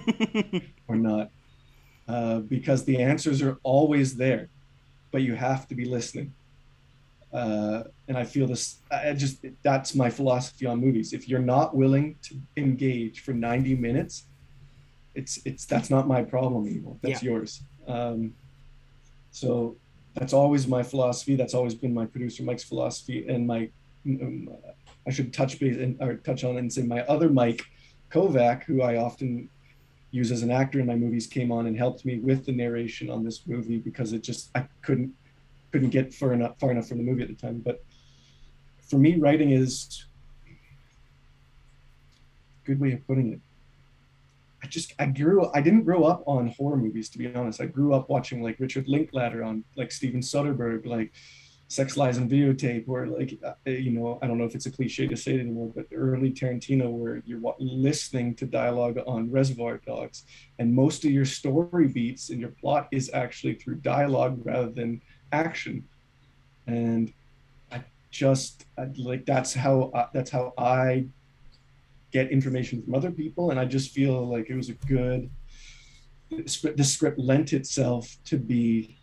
[0.88, 1.30] or not,
[2.08, 4.48] uh, because the answers are always there,
[5.12, 6.32] but you have to be listening.
[7.32, 8.78] Uh, and I feel this.
[8.90, 11.12] I just that's my philosophy on movies.
[11.12, 14.24] If you're not willing to engage for 90 minutes,
[15.14, 16.96] it's it's that's not my problem anymore.
[17.02, 17.30] That's yeah.
[17.30, 17.62] yours.
[17.86, 18.32] Um,
[19.30, 19.76] so
[20.18, 21.36] that's always my philosophy.
[21.36, 23.70] That's always been my producer Mike's philosophy, and my
[24.06, 24.48] um,
[25.06, 27.62] I should touch base and or touch on and say my other Mike
[28.10, 29.48] Kovac, who I often
[30.10, 33.10] use as an actor in my movies, came on and helped me with the narration
[33.10, 35.12] on this movie because it just I couldn't
[35.70, 37.60] couldn't get far enough far enough from the movie at the time.
[37.64, 37.84] But
[38.90, 40.04] for me, writing is
[42.64, 43.40] good way of putting it.
[44.62, 47.60] I just I grew I didn't grow up on horror movies to be honest.
[47.60, 51.12] I grew up watching like Richard Linklater on like Steven Soderbergh, like
[51.68, 54.70] Sex Lies and Videotape, or like uh, you know I don't know if it's a
[54.70, 59.80] cliche to say it anymore, but early Tarantino where you're listening to dialogue on Reservoir
[59.86, 60.24] Dogs,
[60.58, 65.02] and most of your story beats and your plot is actually through dialogue rather than
[65.30, 65.86] action,
[66.66, 67.12] and
[67.70, 71.06] I just I, like that's how I, that's how I
[72.12, 75.30] get information from other people and i just feel like it was a good
[76.30, 78.98] the script lent itself to be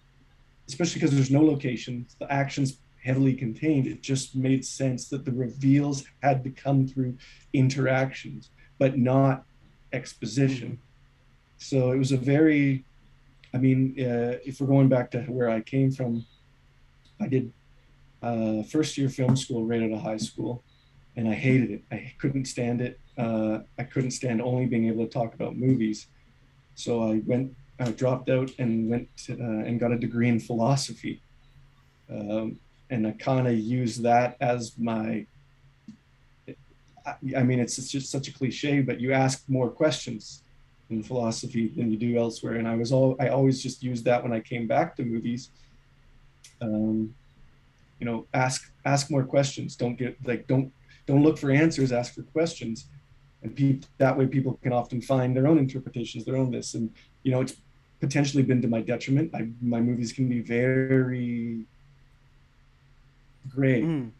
[0.68, 5.32] especially because there's no location the actions heavily contained it just made sense that the
[5.32, 7.16] reveals had to come through
[7.54, 9.46] interactions but not
[9.96, 10.80] exposition.
[11.58, 12.86] So it was a very
[13.54, 16.26] i mean uh, if we're going back to where i came from
[17.22, 17.54] i did
[18.22, 20.64] uh, first year film school right out of high school
[21.18, 21.84] and I hated it.
[21.92, 23.00] I couldn't stand it.
[23.18, 26.08] Uh, I couldn't stand only being able to talk about movies.
[26.76, 30.40] So I went, I dropped out and went to, uh, and got a degree in
[30.40, 31.22] philosophy.
[32.10, 35.26] Um, and I kind of used that as my.
[37.38, 40.42] I, mean, it's, it's just such a cliche, but you ask more questions
[40.90, 42.56] in philosophy than you do elsewhere.
[42.56, 45.52] And I was all I always just used that when I came back to movies.
[46.62, 47.14] Um,
[48.00, 49.76] you know, ask ask more questions.
[49.76, 50.72] Don't get like don't
[51.06, 52.88] don't look for answers, ask for questions.
[53.44, 56.74] And that way people can often find their own interpretations, their own this.
[56.74, 56.90] And,
[57.24, 57.56] you know, it's
[58.00, 59.34] potentially been to my detriment.
[59.36, 61.66] I, my movies can be very
[63.50, 63.82] gray.
[63.84, 64.12] Mm.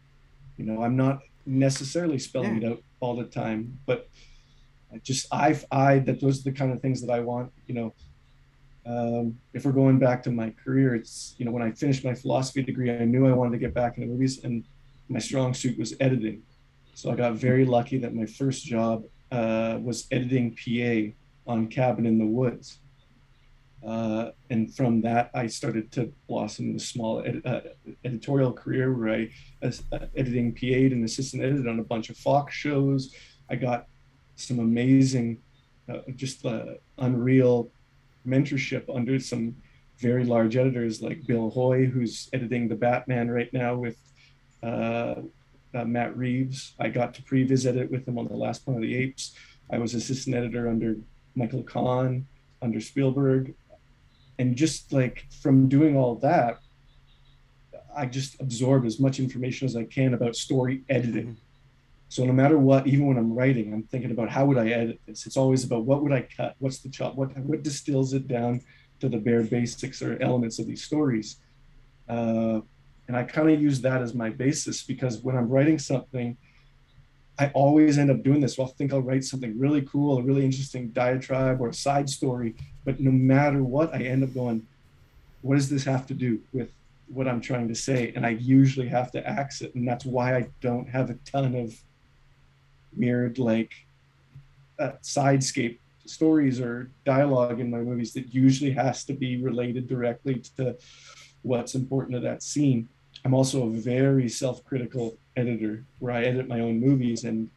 [0.58, 2.70] You know, I'm not necessarily spelling yeah.
[2.70, 4.10] it out all the time, but
[4.94, 7.52] I just I've I that those are the kind of things that I want.
[7.68, 7.94] You know,
[8.86, 12.14] um, if we're going back to my career, it's you know when I finished my
[12.14, 14.64] philosophy degree, I knew I wanted to get back into movies, and
[15.10, 16.42] my strong suit was editing.
[16.96, 22.06] So I got very lucky that my first job uh, was editing PA on Cabin
[22.06, 22.80] in the Woods.
[23.86, 27.60] Uh, and from that, I started to blossom in a small ed- uh,
[28.06, 29.30] editorial career where I
[29.62, 33.14] was uh, editing PA'd and assistant edited on a bunch of Fox shows.
[33.50, 33.88] I got
[34.38, 35.40] some amazing,
[35.90, 37.70] uh, just uh, unreal
[38.26, 39.54] mentorship under some
[39.98, 43.98] very large editors like Bill Hoy, who's editing the Batman right now with
[45.84, 46.74] Matt Reeves.
[46.80, 49.36] I got to pre-visit it with him on the last Planet of the Apes.
[49.72, 50.96] I was assistant editor under
[51.36, 52.28] Michael Kahn,
[52.62, 53.56] under Spielberg,
[54.40, 56.60] and just like from doing all that
[57.96, 61.40] i just absorb as much information as i can about story editing mm-hmm.
[62.10, 65.00] so no matter what even when i'm writing i'm thinking about how would i edit
[65.06, 68.28] this it's always about what would i cut what's the chop what what distills it
[68.28, 68.62] down
[69.00, 71.38] to the bare basics or elements of these stories
[72.08, 72.60] uh,
[73.08, 76.38] and i kind of use that as my basis because when i'm writing something
[77.38, 78.58] I always end up doing this.
[78.58, 82.56] I'll think I'll write something really cool, a really interesting diatribe or a side story,
[82.86, 84.66] but no matter what, I end up going,
[85.42, 86.70] what does this have to do with
[87.08, 88.14] what I'm trying to say?
[88.16, 89.76] And I usually have to axe it.
[89.76, 91.78] And that's why I don't have a ton of
[92.96, 93.74] mirrored like
[94.80, 100.42] uh, sidescape stories or dialogue in my movies that usually has to be related directly
[100.58, 100.78] to
[101.42, 102.88] what's important to that scene.
[103.26, 107.50] I'm also a very self-critical editor where I edit my own movies and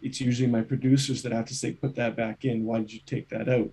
[0.00, 2.64] it's usually my producers that have to say, put that back in.
[2.64, 3.68] Why did you take that out?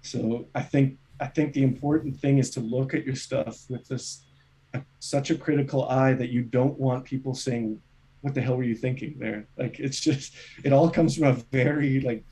[0.00, 3.86] So I think I think the important thing is to look at your stuff with
[3.86, 4.22] this
[4.72, 7.80] a, such a critical eye that you don't want people saying,
[8.22, 11.34] "What the hell were you thinking there?" Like it's just it all comes from a
[11.34, 12.24] very like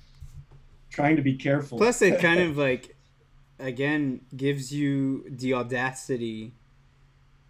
[0.90, 1.79] trying to be careful.
[1.79, 2.96] Plus, it kind of like
[3.61, 6.55] again gives you the audacity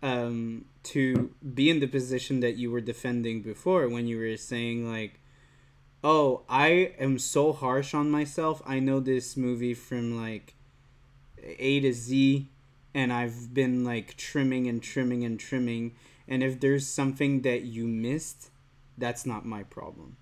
[0.03, 4.91] um, to be in the position that you were defending before when you were saying
[4.91, 5.21] like
[6.03, 8.63] oh, I am so harsh on myself.
[8.67, 10.55] I know this movie from like
[11.43, 12.49] A to Z,
[12.95, 15.95] and I've been like trimming and trimming and trimming.
[16.29, 18.51] And if there's something that you missed,
[18.97, 20.17] that's not my problem.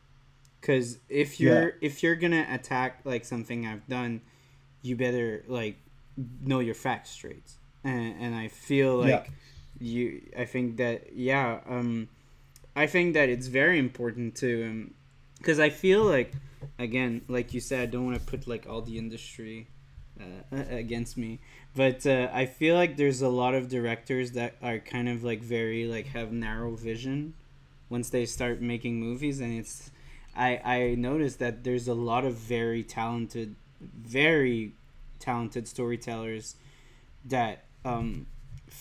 [0.60, 1.74] Cause if you're yeah.
[1.80, 4.22] if you're gonna attack like something I've done,
[4.82, 5.76] you better like
[6.42, 7.52] know your facts straight.
[7.84, 9.32] And and I feel like yeah.
[9.80, 10.22] You.
[10.36, 11.60] I think that yeah.
[11.68, 12.08] Um,
[12.76, 14.94] I think that it's very important to um,
[15.38, 16.32] because I feel like
[16.78, 19.66] again, like you said, I don't want to put like all the industry
[20.20, 21.40] uh, against me,
[21.74, 25.40] but uh, I feel like there's a lot of directors that are kind of like
[25.40, 27.34] very like have narrow vision
[27.88, 29.90] once they start making movies, and it's
[30.36, 34.72] I I noticed that there's a lot of very talented, very
[35.18, 36.54] talented storytellers
[37.24, 38.26] that um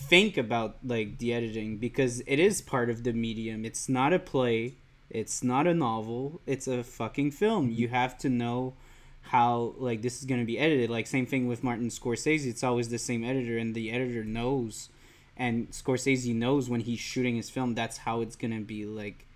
[0.10, 3.66] think about like the editing because it is part of the medium.
[3.66, 4.76] It's not a play
[5.10, 6.42] it's not a novel.
[6.46, 7.72] It's a fucking film.
[7.72, 8.74] You have to know
[9.22, 10.90] how like this is going to be edited.
[10.90, 12.46] Like same thing with Martin Scorsese.
[12.46, 14.90] It's always the same editor and the editor knows
[15.36, 19.28] and Scorsese knows when he's shooting his film that's how it's going to be like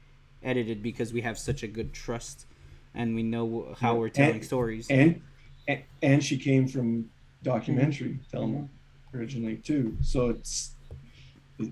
[0.42, 2.48] edited because we have such a good trust
[2.96, 4.90] and we know how we're telling and, stories.
[4.90, 5.22] And,
[5.68, 7.10] and and she came from
[7.44, 8.66] documentary mm-hmm.
[9.14, 9.98] Originally too.
[10.02, 10.72] So it's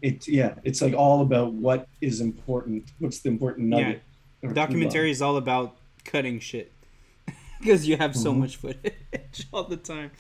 [0.02, 4.02] it yeah it's like all about what is important what's the important nugget
[4.42, 4.54] yeah.
[4.54, 5.76] documentary is all about
[6.06, 6.72] cutting shit
[7.60, 8.42] because you have so mm-hmm.
[8.42, 10.12] much footage all the time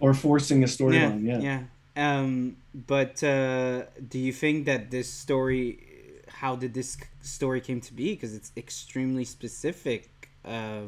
[0.00, 1.62] or forcing a storyline yeah yeah, yeah.
[1.96, 5.80] Um, but uh, do you think that this story
[6.28, 10.82] how did this story came to be because it's extremely specific uh,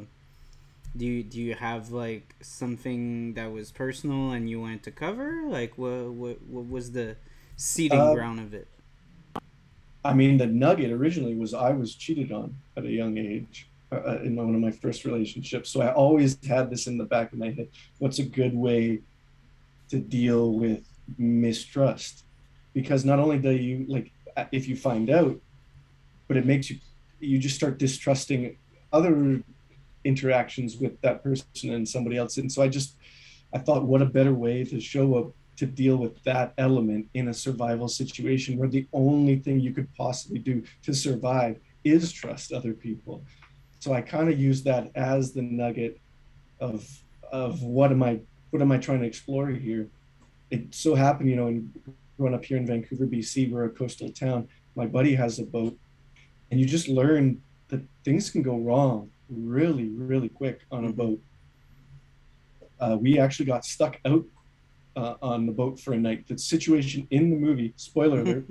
[0.96, 5.42] do you do you have like something that was personal and you wanted to cover
[5.46, 7.16] like what what, what was the
[7.56, 8.68] seeding uh, ground of it?
[10.04, 13.96] I mean, the nugget originally was I was cheated on at a young age uh,
[13.96, 15.70] uh, in one of my first relationships.
[15.70, 17.68] So I always had this in the back of my head.
[17.98, 19.00] What's a good way
[19.90, 20.84] to deal with
[21.18, 22.24] mistrust?
[22.74, 24.10] Because not only do you like
[24.50, 25.40] if you find out,
[26.26, 26.78] but it makes you
[27.20, 28.56] you just start distrusting
[28.92, 29.42] other
[30.04, 32.38] interactions with that person and somebody else.
[32.38, 32.96] And so I just
[33.54, 37.28] I thought, what a better way to show up to deal with that element in
[37.28, 42.52] a survival situation where the only thing you could possibly do to survive is trust
[42.52, 43.22] other people.
[43.80, 46.00] So I kind of use that as the nugget
[46.60, 46.88] of
[47.30, 49.88] of what am I what am I trying to explore here?
[50.50, 51.72] It so happened, you know, in
[52.18, 54.48] growing up here in Vancouver, BC, we're a coastal town.
[54.76, 55.76] My buddy has a boat,
[56.50, 60.96] and you just learn that things can go wrong really, really quick on a mm-hmm.
[60.96, 61.20] boat.
[62.80, 64.24] Uh, we actually got stuck out
[64.96, 66.26] uh, on the boat for a night.
[66.26, 68.50] The situation in the movie, spoiler alert,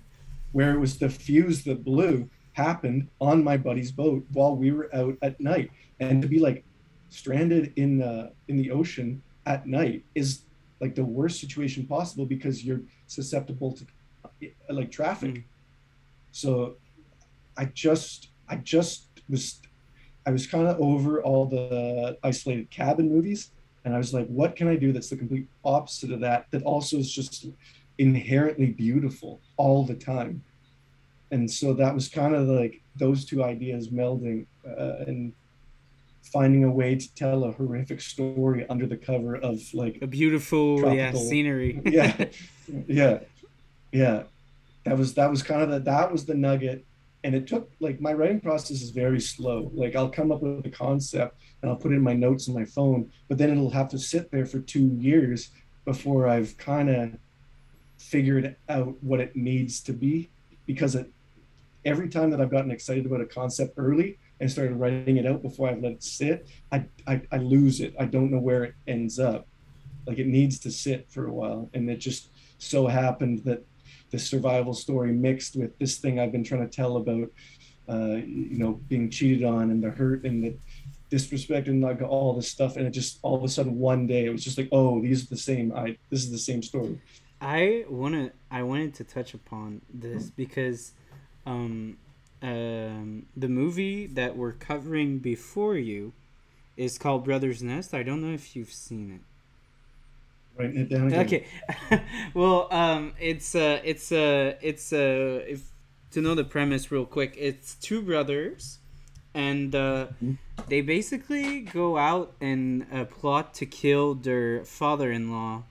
[0.52, 4.94] where it was the fuse that blew happened on my buddy's boat while we were
[4.94, 5.70] out at night.
[6.00, 6.64] And to be like
[7.08, 10.42] stranded in the in the ocean at night is
[10.80, 13.84] like the worst situation possible because you're susceptible to
[14.68, 15.34] like traffic.
[15.34, 15.44] Mm.
[16.32, 16.76] So
[17.56, 19.60] I just I just was
[20.30, 23.50] I was kind of over all the isolated cabin movies
[23.84, 26.62] and I was like what can I do that's the complete opposite of that that
[26.62, 27.48] also is just
[27.98, 30.44] inherently beautiful all the time.
[31.32, 35.32] And so that was kind of like those two ideas melding uh, and
[36.22, 40.78] finding a way to tell a horrific story under the cover of like a beautiful
[40.78, 41.82] tropical, yeah scenery.
[41.84, 42.26] Yeah.
[42.86, 43.18] Yeah.
[43.90, 44.22] Yeah.
[44.84, 46.84] That was that was kind of the that was the nugget
[47.22, 49.70] and it took like my writing process is very slow.
[49.74, 52.54] Like i'll come up with a concept and i'll put it in my notes on
[52.54, 55.50] my phone but then it'll have to sit there for two years
[55.84, 57.12] before i've kind of
[57.98, 60.30] figured out what it needs to be
[60.66, 61.10] because it
[61.84, 65.42] every time that i've gotten excited about a concept early and started writing it out
[65.42, 67.94] before i've let it sit I, I i lose it.
[67.98, 69.46] I don't know where it ends up.
[70.06, 71.70] Like it needs to sit for a while.
[71.74, 72.28] And it just
[72.58, 73.64] so happened that
[74.10, 77.30] the survival story mixed with this thing I've been trying to tell about,
[77.88, 80.56] uh, you know, being cheated on and the hurt and the
[81.10, 82.76] disrespect and like all this stuff.
[82.76, 85.24] And it just all of a sudden one day it was just like, oh, these
[85.24, 85.72] are the same.
[85.74, 87.00] I this is the same story.
[87.40, 90.92] I wanna I wanted to touch upon this because
[91.46, 91.96] um,
[92.42, 96.12] um, the movie that we're covering before you
[96.76, 97.92] is called Brother's Nest.
[97.92, 99.20] I don't know if you've seen it.
[100.56, 101.26] Write it down again.
[101.26, 101.46] Okay.
[102.34, 105.70] well, um, it's uh, it's uh, it's uh, if
[106.10, 108.78] to know the premise real quick, it's two brothers,
[109.34, 110.32] and uh, mm-hmm.
[110.68, 115.62] they basically go out and uh, plot to kill their father-in-law.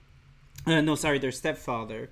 [0.66, 2.10] Uh, no, sorry, their stepfather.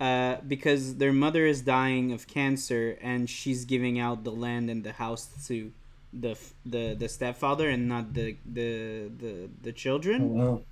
[0.00, 4.82] Uh, because their mother is dying of cancer and she's giving out the land and
[4.82, 5.70] the house to
[6.12, 10.22] the the the stepfather and not the the the, the children.
[10.22, 10.62] Oh, wow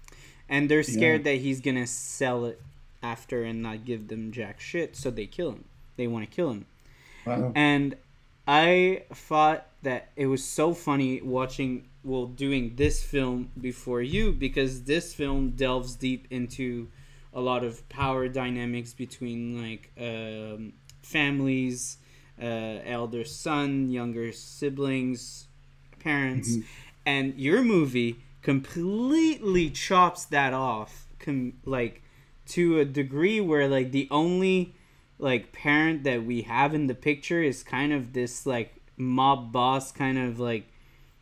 [0.50, 1.32] and they're scared yeah.
[1.32, 2.60] that he's gonna sell it
[3.02, 5.64] after and not give them jack shit, so they kill him.
[5.96, 6.66] They want to kill him.
[7.24, 7.52] Wow.
[7.54, 7.96] And
[8.46, 14.82] I thought that it was so funny watching, well, doing this film before you because
[14.82, 16.88] this film delves deep into
[17.32, 21.98] a lot of power dynamics between like um, families,
[22.42, 25.46] uh, elder son, younger siblings,
[26.00, 26.66] parents, mm-hmm.
[27.06, 32.02] and your movie completely chops that off com- like
[32.46, 34.74] to a degree where like the only
[35.18, 39.92] like parent that we have in the picture is kind of this like mob boss
[39.92, 40.64] kind of like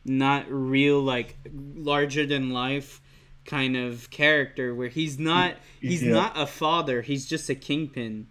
[0.04, 3.00] not real like larger than life
[3.44, 6.12] kind of character where he's not mm, he's yeah.
[6.12, 8.26] not a father he's just a kingpin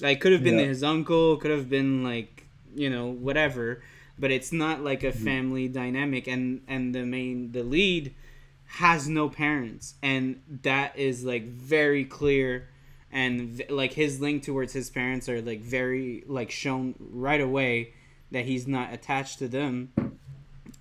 [0.00, 0.66] like could have been yeah.
[0.66, 3.82] his uncle could have been like you know whatever
[4.18, 5.24] but it's not like a mm-hmm.
[5.24, 8.14] family dynamic and and the main the lead
[8.66, 12.68] has no parents and that is like very clear
[13.12, 17.92] and like his link towards his parents are like very like shown right away
[18.32, 19.92] that he's not attached to them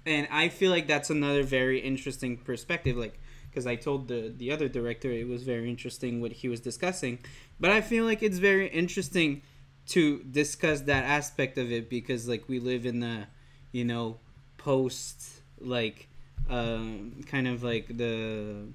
[0.05, 3.19] and i feel like that's another very interesting perspective like
[3.49, 7.19] because i told the the other director it was very interesting what he was discussing
[7.59, 9.43] but i feel like it's very interesting
[9.87, 13.27] to discuss that aspect of it because like we live in the
[13.71, 14.17] you know
[14.57, 16.07] post like
[16.49, 18.67] um, kind of like the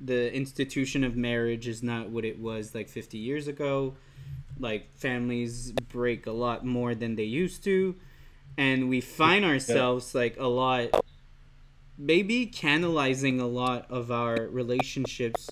[0.00, 3.96] the institution of marriage is not what it was like 50 years ago.
[4.58, 7.96] Like families break a lot more than they used to.
[8.56, 11.04] And we find ourselves like a lot
[11.96, 15.50] maybe canalizing a lot of our relationships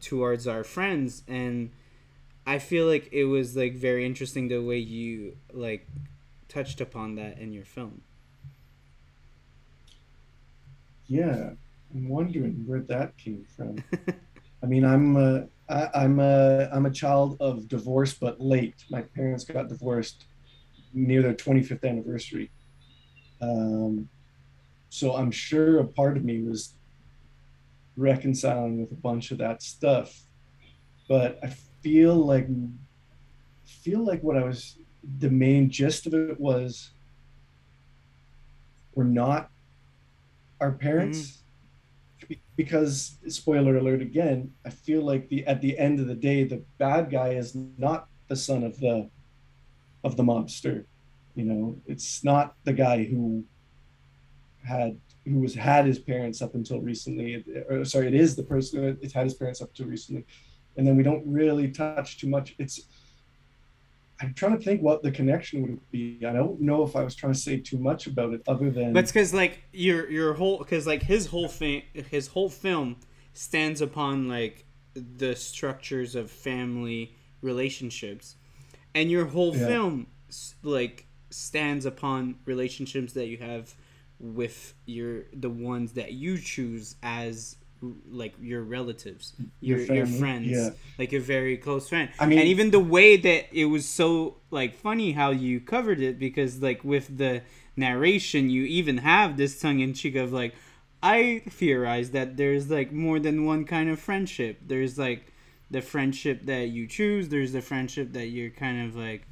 [0.00, 1.22] towards our friends.
[1.28, 1.70] And
[2.46, 5.88] I feel like it was like very interesting the way you like
[6.48, 8.02] touched upon that in your film.
[11.06, 11.50] Yeah,
[11.94, 13.82] I'm wondering where that came from.
[14.62, 18.84] I mean, I'm a, I, I'm a I'm a child of divorce, but late.
[18.90, 20.24] My parents got divorced
[20.92, 22.50] near their 25th anniversary.
[23.40, 24.08] Um,
[24.88, 26.74] so I'm sure a part of me was
[27.96, 30.22] reconciling with a bunch of that stuff,
[31.08, 31.54] but I
[31.84, 32.48] feel like
[33.64, 34.78] feel like what I was
[35.18, 36.90] the main gist of it was
[38.94, 39.50] we're not
[40.60, 41.18] our parents.
[41.18, 42.34] Mm-hmm.
[42.56, 46.62] Because spoiler alert again i feel like the at the end of the day the
[46.78, 49.10] bad guy is not the son of the
[50.04, 50.84] of the mobster
[51.34, 53.44] you know it's not the guy who
[54.64, 58.96] had who was had his parents up until recently or sorry it is the person
[59.02, 60.24] it's had his parents up until recently
[60.76, 62.82] and then we don't really touch too much it's
[64.20, 66.20] I'm trying to think what the connection would be.
[66.26, 68.92] I don't know if I was trying to say too much about it, other than.
[68.92, 72.96] But it's because like your your whole because like his whole thing his whole film
[73.32, 74.64] stands upon like
[74.94, 78.36] the structures of family relationships,
[78.94, 79.66] and your whole yeah.
[79.66, 80.06] film
[80.62, 83.74] like stands upon relationships that you have
[84.20, 87.56] with your the ones that you choose as
[88.10, 90.70] like your relatives, your your, your friends, yeah.
[90.98, 92.10] like your very close friend.
[92.18, 96.00] I mean, and even the way that it was so like funny how you covered
[96.00, 97.42] it because like with the
[97.76, 100.54] narration, you even have this tongue in cheek of like,
[101.02, 104.60] I theorize that there's like more than one kind of friendship.
[104.66, 105.32] There's like
[105.70, 107.28] the friendship that you choose.
[107.28, 109.26] There's the friendship that you're kind of like,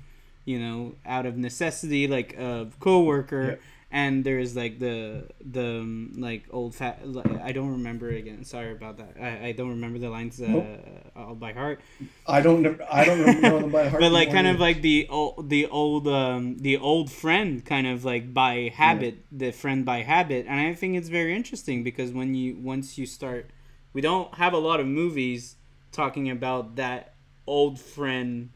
[0.45, 3.53] you know, out of necessity, like a coworker.
[3.53, 7.01] Yeah and there's like the the um, like old fat
[7.45, 8.43] i don't remember again.
[8.43, 9.17] Sorry about that.
[9.21, 11.13] I, I don't remember the lines uh, nope.
[11.15, 11.81] all by heart.
[12.27, 15.51] I don't i don't remember them by heart but like kind of like the old
[15.51, 19.39] the old um the old friend kind of like by habit yeah.
[19.47, 20.47] the friend by habit.
[20.49, 23.51] And i think it's very interesting because when you once you start
[23.93, 25.57] we don't have a lot of movies
[25.93, 27.13] talking about that
[27.47, 28.49] old friend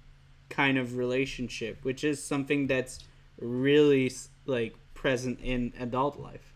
[0.48, 3.00] kind of relationship which is something that's
[3.38, 4.10] really
[4.46, 4.74] like
[5.06, 6.52] present in adult life.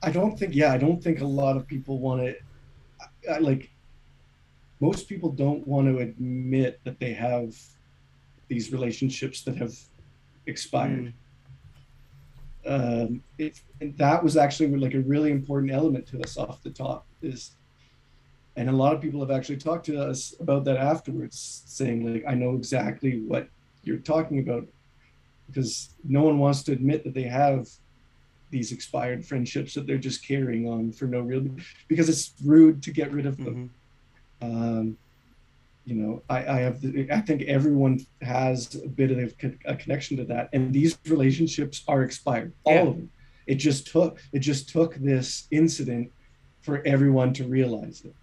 [0.00, 3.68] I don't think, yeah, I don't think a lot of people want to, like,
[4.78, 7.56] most people don't want to admit that they have
[8.46, 9.74] these relationships that have
[10.46, 11.12] expired.
[12.64, 12.70] Mm.
[12.74, 17.06] Um, it, that was actually like a really important element to us off the top
[17.22, 17.56] is
[18.54, 22.24] and a lot of people have actually talked to us about that afterwards saying like
[22.26, 23.48] i know exactly what
[23.84, 24.66] you're talking about
[25.46, 27.68] because no one wants to admit that they have
[28.50, 31.44] these expired friendships that they're just carrying on for no real
[31.88, 33.70] because it's rude to get rid of them
[34.40, 34.78] mm-hmm.
[34.78, 34.98] um,
[35.84, 39.34] you know I, I have the, i think everyone has a bit of
[39.64, 42.80] a connection to that and these relationships are expired all yeah.
[42.82, 43.10] of them
[43.46, 46.12] it just took it just took this incident
[46.60, 48.14] for everyone to realize it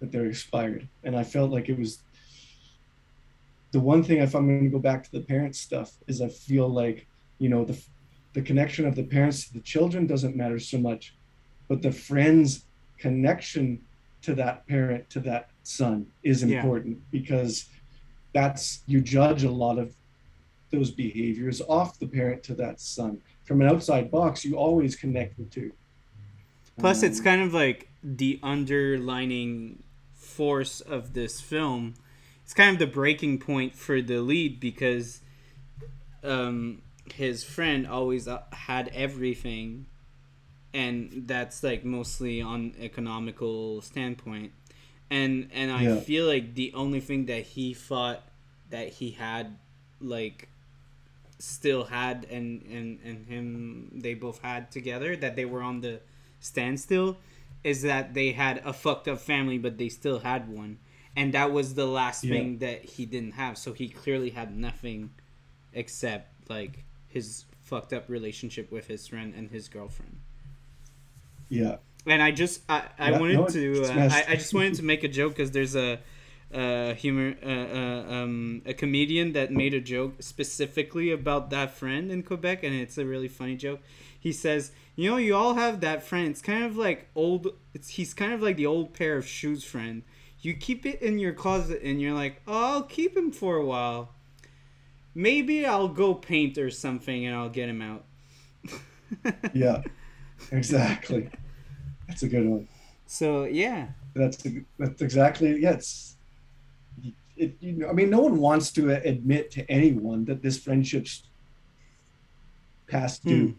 [0.00, 2.02] that they're expired and i felt like it was
[3.72, 6.28] the one thing if i'm going to go back to the parents stuff is i
[6.28, 7.06] feel like
[7.38, 7.80] you know the
[8.34, 11.14] the connection of the parents to the children doesn't matter so much
[11.68, 12.64] but the friends
[12.98, 13.80] connection
[14.22, 17.04] to that parent to that son is important yeah.
[17.10, 17.66] because
[18.32, 19.94] that's you judge a lot of
[20.70, 25.36] those behaviors off the parent to that son from an outside box you always connect
[25.38, 25.72] the two
[26.78, 29.82] plus um, it's kind of like the underlining
[30.14, 31.94] force of this film
[32.48, 35.20] it's kind of the breaking point for the lead because
[36.24, 36.80] um,
[37.12, 39.84] his friend always uh, had everything
[40.72, 44.52] and that's like mostly on economical standpoint
[45.10, 45.96] and and i yeah.
[46.00, 48.22] feel like the only thing that he thought
[48.70, 49.58] that he had
[50.00, 50.48] like
[51.38, 56.00] still had and and and him they both had together that they were on the
[56.40, 57.18] standstill
[57.62, 60.78] is that they had a fucked up family but they still had one
[61.18, 62.34] and that was the last yeah.
[62.34, 63.58] thing that he didn't have.
[63.58, 65.10] So he clearly had nothing
[65.72, 70.20] except like his fucked up relationship with his friend and his girlfriend.
[71.48, 71.76] Yeah.
[72.06, 74.84] And I just I, I yeah, wanted no, to uh, I, I just wanted to
[74.84, 75.98] make a joke because there's a
[76.54, 82.12] uh, humor uh, uh, um, a comedian that made a joke specifically about that friend
[82.12, 83.80] in Quebec and it's a really funny joke.
[84.18, 86.28] He says, "You know, you all have that friend.
[86.28, 87.48] It's kind of like old.
[87.74, 90.04] It's he's kind of like the old pair of shoes friend."
[90.40, 93.64] You keep it in your closet and you're like, oh, I'll keep him for a
[93.64, 94.14] while.
[95.14, 98.04] Maybe I'll go paint or something and I'll get him out.
[99.52, 99.82] yeah,
[100.52, 101.30] exactly.
[102.06, 102.68] That's a good one.
[103.06, 104.46] So yeah, that's
[104.78, 105.72] that's exactly yeah.
[105.72, 106.16] It's
[107.36, 111.22] it, you know, I mean, no one wants to admit to anyone that this friendship's
[112.88, 113.48] past due.
[113.48, 113.52] Hmm.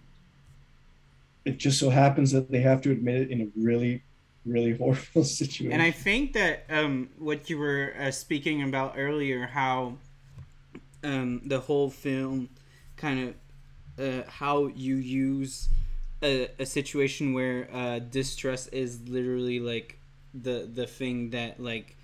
[1.45, 4.03] It just so happens that they have to admit it in a really
[4.49, 5.71] really horrible situation.
[5.71, 9.95] And I think that um, what you were uh, speaking about earlier, how
[11.03, 12.49] um, the whole film
[12.97, 13.35] kind of
[13.99, 15.69] uh, how you use
[16.23, 19.99] a, a situation where uh, distrust is literally like
[20.33, 21.97] the the thing that like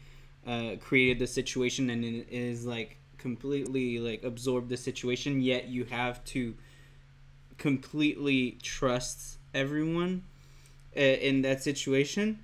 [0.47, 5.83] uh, created the situation and it is like completely like absorb the situation yet you
[5.85, 6.55] have to
[7.57, 10.23] completely trust everyone
[10.95, 12.39] in that situation,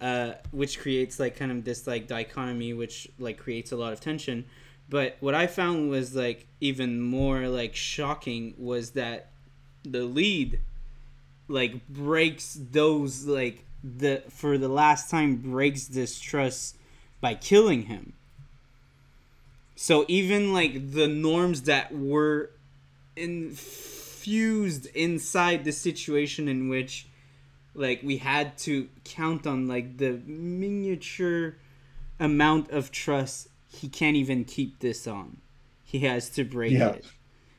[0.00, 4.00] uh, which creates like kind of this like dichotomy, which like creates a lot of
[4.00, 4.44] tension.
[4.88, 9.30] But what I found was like even more like shocking was that
[9.82, 10.60] the lead
[11.48, 16.76] like breaks those like the for the last time breaks this trust
[17.20, 18.14] by killing him.
[19.76, 22.50] So even like the norms that were
[23.16, 27.06] infused inside the situation in which
[27.74, 31.56] like we had to count on like the miniature
[32.20, 35.38] amount of trust he can't even keep this on.
[35.82, 36.90] He has to break yeah.
[36.90, 37.04] it.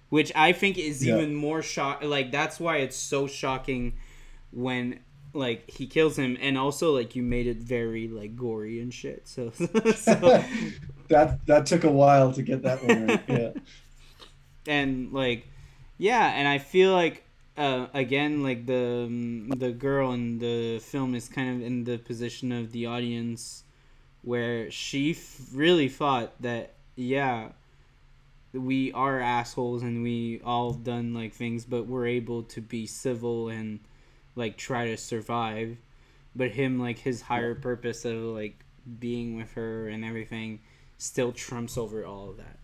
[0.09, 1.15] Which I think is yeah.
[1.15, 3.93] even more shock like that's why it's so shocking
[4.51, 4.99] when
[5.33, 9.27] like he kills him and also like you made it very like gory and shit.
[9.27, 9.63] So, so
[11.09, 13.23] that that took a while to get that one right.
[13.27, 13.49] Yeah.
[14.67, 15.47] and like
[15.97, 17.24] yeah, and I feel like
[17.57, 21.97] uh, again like the um, the girl in the film is kind of in the
[21.97, 23.63] position of the audience
[24.21, 27.49] where she f- really thought that yeah
[28.53, 33.49] we are assholes and we all done like things but we're able to be civil
[33.49, 33.79] and
[34.35, 35.77] like try to survive.
[36.35, 38.65] But him like his higher purpose of like
[38.99, 40.59] being with her and everything
[40.97, 42.57] still trumps over all of that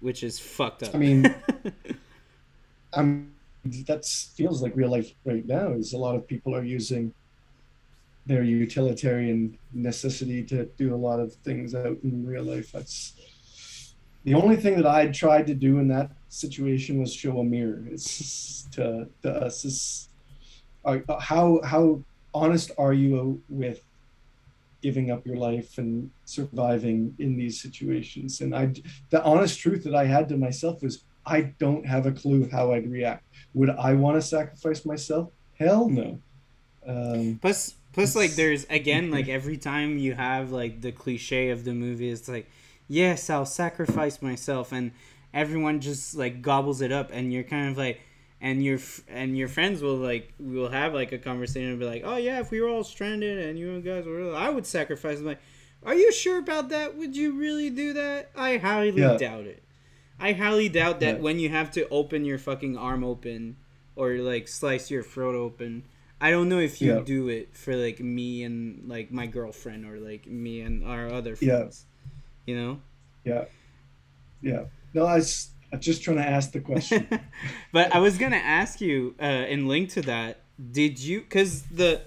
[0.00, 0.94] which is fucked up.
[0.94, 1.34] i mean
[2.92, 3.32] i'm
[3.64, 7.14] that feels like real life right now is a lot of people are using
[8.26, 12.72] their utilitarian necessity to do a lot of things out in real life.
[12.72, 13.14] That's
[14.24, 17.82] the only thing that i tried to do in that situation was show a mirror.
[17.90, 20.08] It's to, to us is
[21.20, 22.02] how how
[22.34, 23.82] honest are you with
[24.80, 28.40] giving up your life and surviving in these situations?
[28.40, 28.72] And i
[29.10, 32.72] the honest truth that i had to myself was i don't have a clue how
[32.72, 36.18] i'd react would i want to sacrifice myself hell no
[36.86, 41.64] um, plus plus like there's again like every time you have like the cliche of
[41.64, 42.48] the movie it's like
[42.88, 44.90] yes i'll sacrifice myself and
[45.32, 48.00] everyone just like gobbles it up and you're kind of like
[48.42, 51.86] and your and your friends will like we will have like a conversation and be
[51.86, 55.18] like, oh yeah, if we were all stranded and you guys were, I would sacrifice.
[55.18, 55.40] I'm like,
[55.84, 56.96] are you sure about that?
[56.96, 58.30] Would you really do that?
[58.36, 59.16] I highly yeah.
[59.16, 59.62] doubt it.
[60.22, 61.20] I highly doubt that yeah.
[61.20, 63.56] when you have to open your fucking arm open
[63.96, 65.82] or like slice your throat open.
[66.20, 67.00] I don't know if you yeah.
[67.00, 71.34] do it for like me and like my girlfriend or like me and our other
[71.34, 71.86] friends.
[72.46, 72.54] Yeah.
[72.54, 72.80] You know?
[73.24, 73.44] Yeah.
[74.40, 74.64] Yeah.
[74.94, 75.20] No, I
[75.72, 77.08] I'm just trying to ask the question.
[77.72, 81.22] but I was gonna ask you, uh, in link to that, did you?
[81.22, 82.02] Because the,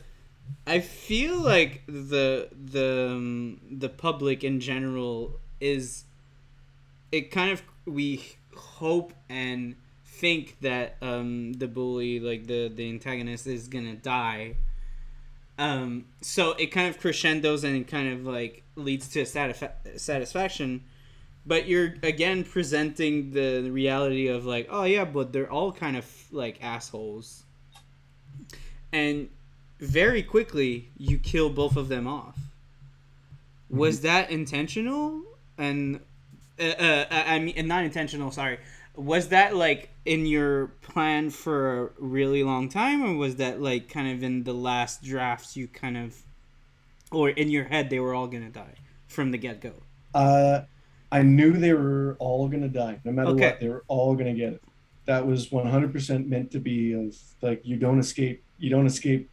[0.68, 6.06] I feel like the the um, the public in general is,
[7.12, 8.24] it kind of we
[8.56, 9.76] hope and
[10.06, 14.56] think that um, the bully, like the the antagonist, is gonna die.
[15.58, 20.84] Um, so it kind of crescendos and it kind of like leads to satisfa- satisfaction
[21.46, 26.06] but you're again presenting the reality of like oh yeah but they're all kind of
[26.32, 27.44] like assholes
[28.92, 29.30] and
[29.80, 33.78] very quickly you kill both of them off mm-hmm.
[33.78, 35.22] was that intentional
[35.58, 36.00] and
[36.60, 38.60] uh, uh, i mean not intentional sorry
[38.96, 43.90] was that like in your plan for a really long time or was that like
[43.90, 46.22] kind of in the last drafts you kind of
[47.12, 48.76] or in your head they were all gonna die
[49.08, 49.74] from the get-go
[50.14, 50.62] uh
[51.16, 53.52] I knew they were all gonna die, no matter okay.
[53.52, 53.60] what.
[53.62, 54.64] They were all gonna get it.
[55.06, 59.30] That was 100% meant to be of like you don't escape, you don't escape,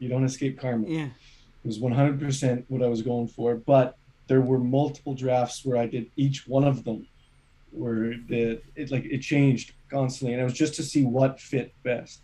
[0.00, 0.88] you don't escape karma.
[0.88, 3.54] Yeah, it was 100% what I was going for.
[3.54, 3.96] But
[4.28, 7.06] there were multiple drafts where I did each one of them,
[7.70, 11.72] where the it like it changed constantly, and it was just to see what fit
[11.82, 12.20] best.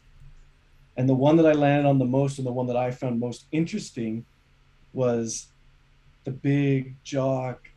[0.96, 3.18] And the one that I landed on the most, and the one that I found
[3.18, 4.24] most interesting,
[4.92, 5.46] was
[6.24, 7.68] the big jock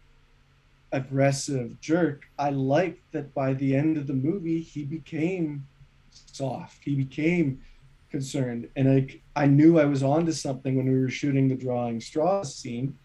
[0.91, 5.65] aggressive jerk, I liked that by the end of the movie, he became
[6.11, 6.83] soft.
[6.83, 7.61] He became
[8.09, 8.69] concerned.
[8.75, 12.55] And I, I knew I was onto something when we were shooting the drawing straws
[12.55, 12.97] scene.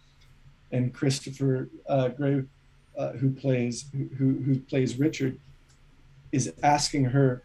[0.72, 2.44] And Christopher uh, Gray,
[2.96, 5.38] uh, who plays who, who plays Richard,
[6.32, 7.42] is asking her,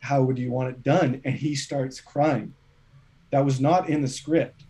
[0.00, 2.54] "How would you want it done?" And he starts crying.
[3.30, 4.64] That was not in the script.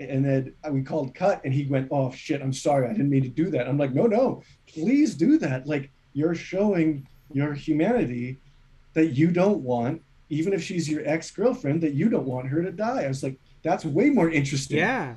[0.00, 3.22] And then we called cut and he went oh shit i'm sorry i didn't mean
[3.22, 3.68] to do that.
[3.68, 5.66] I'm like no no please do that.
[5.66, 8.38] Like you're showing your humanity
[8.94, 12.70] that you don't want even if she's your ex-girlfriend that you don't want her to
[12.70, 13.04] die.
[13.04, 14.78] I was like that's way more interesting.
[14.78, 15.16] Yeah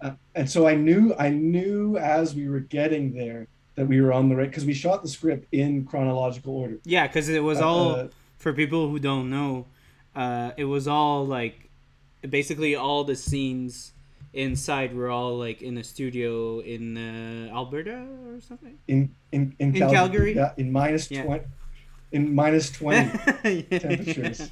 [0.00, 4.12] uh, and so i knew i knew as we were getting there that we were
[4.12, 7.60] on the right because we shot the script in chronological order yeah because it was
[7.60, 9.66] uh, all uh, for people who don't know
[10.14, 11.68] uh, it was all like
[12.28, 13.92] basically all the scenes
[14.32, 18.78] inside were all like in a studio in uh, Alberta or something.
[18.86, 20.34] In in in, In Calgary?
[20.34, 21.24] yeah, in minus Yeah.
[21.24, 21.44] twenty,
[22.12, 23.62] in minus twenty.
[23.78, 24.50] Temperatures.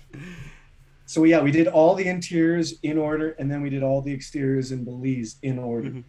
[1.06, 4.12] So yeah, we did all the interiors in order, and then we did all the
[4.12, 5.90] exteriors in Belize in order.
[5.90, 6.04] Mhm.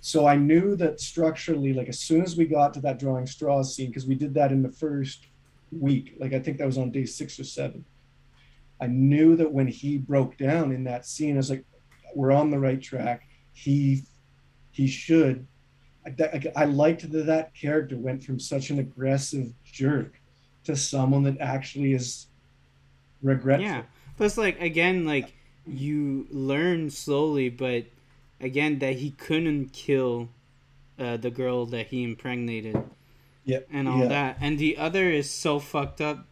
[0.00, 3.74] So I knew that structurally, like as soon as we got to that drawing straws
[3.74, 5.26] scene, because we did that in the first
[5.72, 7.84] week, like I think that was on day six or seven.
[8.80, 11.64] I knew that when he broke down in that scene, I was like,
[12.14, 14.02] "We're on the right track." He,
[14.70, 15.46] he should.
[16.06, 20.20] I, that- I liked that that character went from such an aggressive jerk
[20.64, 22.28] to someone that actually is
[23.22, 23.66] regretful.
[23.66, 23.82] Yeah.
[24.18, 25.32] Plus, like again, like
[25.66, 27.86] you learn slowly, but
[28.40, 30.28] again that he couldn't kill
[30.98, 32.76] uh, the girl that he impregnated
[33.44, 34.08] Yeah, and all yeah.
[34.08, 36.26] that, and the other is so fucked up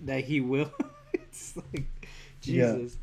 [0.00, 0.70] that he will.
[1.14, 2.08] it's like
[2.42, 2.76] Yeah.
[2.76, 2.98] Jesus.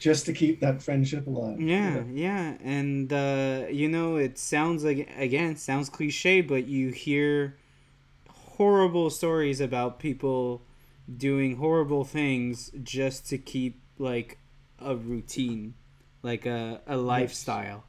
[0.00, 1.60] just to keep that friendship alive.
[1.60, 7.56] Yeah, yeah, and uh, you know, it sounds like again sounds cliche, but you hear
[8.28, 10.62] horrible stories about people
[11.14, 14.38] doing horrible things just to keep like
[14.80, 15.74] a routine,
[16.22, 17.84] like a, a lifestyle.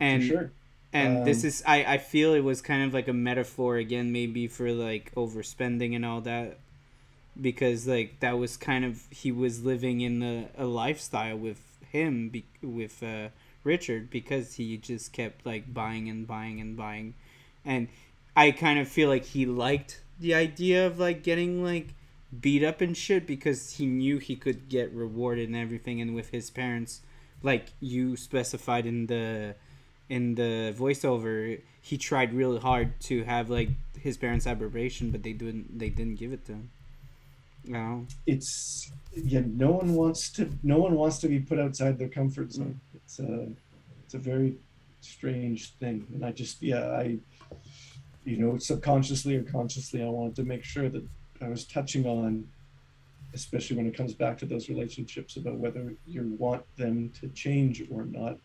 [0.00, 0.52] And sure.
[0.92, 4.12] and this Um, is I I feel it was kind of like a metaphor again
[4.12, 6.58] maybe for like overspending and all that
[7.40, 11.60] because like that was kind of he was living in a, a lifestyle with
[11.90, 13.28] him be, with uh,
[13.64, 17.14] Richard because he just kept like buying and buying and buying
[17.64, 17.88] and
[18.36, 21.94] I kind of feel like he liked the idea of like getting like
[22.40, 26.30] beat up and shit because he knew he could get rewarded and everything and with
[26.30, 27.00] his parents
[27.42, 29.54] like you specified in the
[30.08, 35.32] in the voiceover he tried really hard to have like his parents aberration but they
[35.32, 36.70] didn't they didn't give it to him
[37.64, 39.42] no It's yeah.
[39.44, 40.48] No one wants to.
[40.62, 42.80] No one wants to be put outside their comfort zone.
[42.94, 43.48] It's a.
[44.04, 44.56] It's a very
[45.00, 47.18] strange thing, and I just yeah I.
[48.28, 51.02] You know, subconsciously or consciously, I wanted to make sure that
[51.40, 52.46] I was touching on,
[53.32, 57.82] especially when it comes back to those relationships, about whether you want them to change
[57.90, 58.36] or not.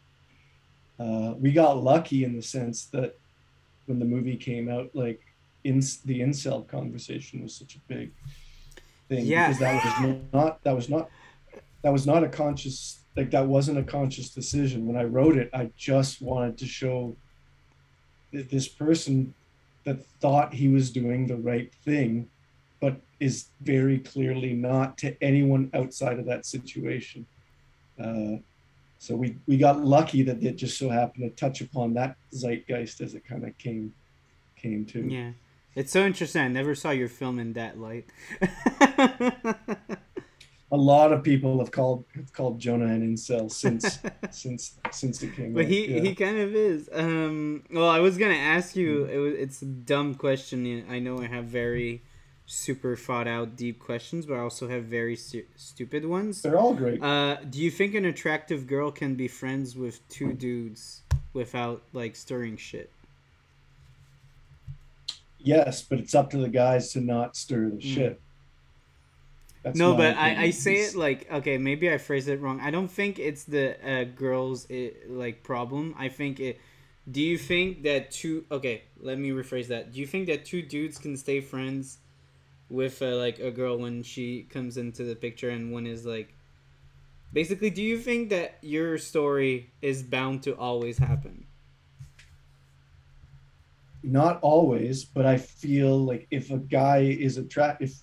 [0.98, 3.18] Uh, we got lucky in the sense that
[3.88, 5.20] when the movie came out, like
[5.66, 8.12] in the incel conversation was such a big
[9.10, 9.48] thing Yeah.
[9.50, 11.10] because that was not that was not
[11.82, 15.50] that was not a conscious like that wasn't a conscious decision when i wrote it
[15.54, 17.16] i just wanted to show
[18.34, 19.34] that this person
[19.84, 22.30] that thought he was doing the right thing
[22.84, 27.26] but is very clearly not to anyone outside of that situation.
[27.98, 28.36] Uh,
[29.00, 33.00] so we we got lucky that it just so happened to touch upon that zeitgeist
[33.00, 33.94] as it kind of came
[34.58, 35.02] came to.
[35.02, 35.32] Yeah.
[35.76, 36.42] It's so interesting.
[36.42, 38.06] I never saw your film in that light.
[40.72, 42.04] A lot of people have called
[42.34, 44.00] called Jonah an incel since
[44.32, 45.70] since since it came but out.
[45.72, 46.02] he yeah.
[46.02, 49.66] he kind of is um well i was gonna ask you it was, it's a
[49.66, 52.02] dumb question i know i have very
[52.46, 56.74] super thought out deep questions but i also have very stu- stupid ones They're all
[56.74, 57.02] great.
[57.02, 61.02] uh do you think an attractive girl can be friends with two dudes
[61.34, 62.90] without like stirring shit
[65.40, 68.20] yes, but it's up to the guys to not stir the shit.
[69.64, 72.60] That's no but I, I say it like okay maybe i phrased it wrong.
[72.60, 75.96] I don't think it's the uh, girls it, like problem.
[75.98, 76.60] I think it
[77.10, 79.94] do you think that two okay let me rephrase that.
[79.94, 82.00] Do you think that two dudes can stay friends
[82.70, 86.34] with uh, like a girl when she comes into the picture and one is like
[87.32, 91.46] basically do you think that your story is bound to always happen?
[94.04, 97.96] Not always, but I feel like if a guy is attracted, if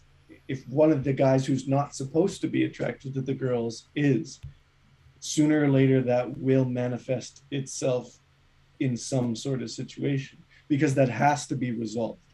[0.53, 4.41] if one of the guys who's not supposed to be attracted to the girls is,
[5.21, 8.07] sooner or later that will manifest itself
[8.81, 10.39] in some sort of situation
[10.73, 12.29] because that has to be resolved.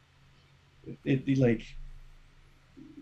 [1.05, 1.63] It, it like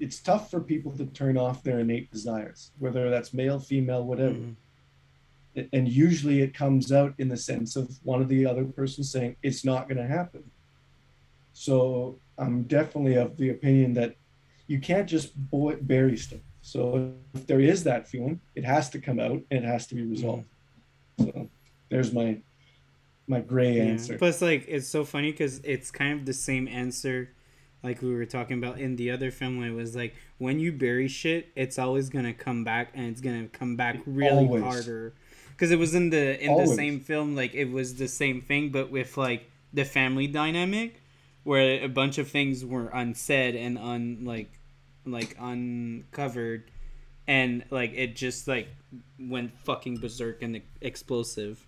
[0.01, 4.35] it's tough for people to turn off their innate desires, whether that's male, female, whatever
[4.35, 4.57] Mhm.
[5.77, 9.37] and usually it comes out in the sense of one of the other person saying
[9.49, 10.43] it's not going to happen
[11.53, 11.77] so
[12.43, 14.17] i'm definitely of the opinion that
[14.67, 15.33] you can't just
[15.87, 19.65] bury stuff so if there is that feeling it has to come out and it
[19.65, 20.45] has to be resolved
[21.19, 21.31] mm-hmm.
[21.31, 21.49] so
[21.91, 22.39] there's my
[23.27, 23.85] my gray Yeah.
[23.85, 27.31] answer Plus, like, it's so funny because it's kind of the same answer,
[27.83, 29.63] like we were talking about in the other film.
[29.63, 33.49] It was like, when you bury shit, it's always gonna come back, and it's gonna
[33.49, 34.63] come back really Always.
[34.63, 35.15] harder.
[35.51, 36.71] Because it was in the in Always.
[36.71, 41.01] the same film, like it was the same thing, but with like the family dynamic,
[41.45, 44.51] where a bunch of things were unsaid and un like
[45.07, 46.71] like uncovered
[47.27, 48.69] and like it just like
[49.19, 51.65] went fucking berserk and explosive.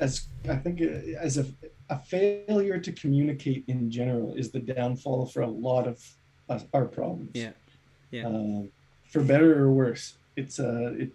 [0.00, 1.46] As I think, uh, as a
[1.88, 6.02] a failure to communicate in general is the downfall for a lot of
[6.48, 7.30] us, our problems.
[7.34, 7.50] Yeah,
[8.10, 8.26] yeah.
[8.26, 8.70] Um,
[9.08, 11.12] for better or worse, it's uh, it.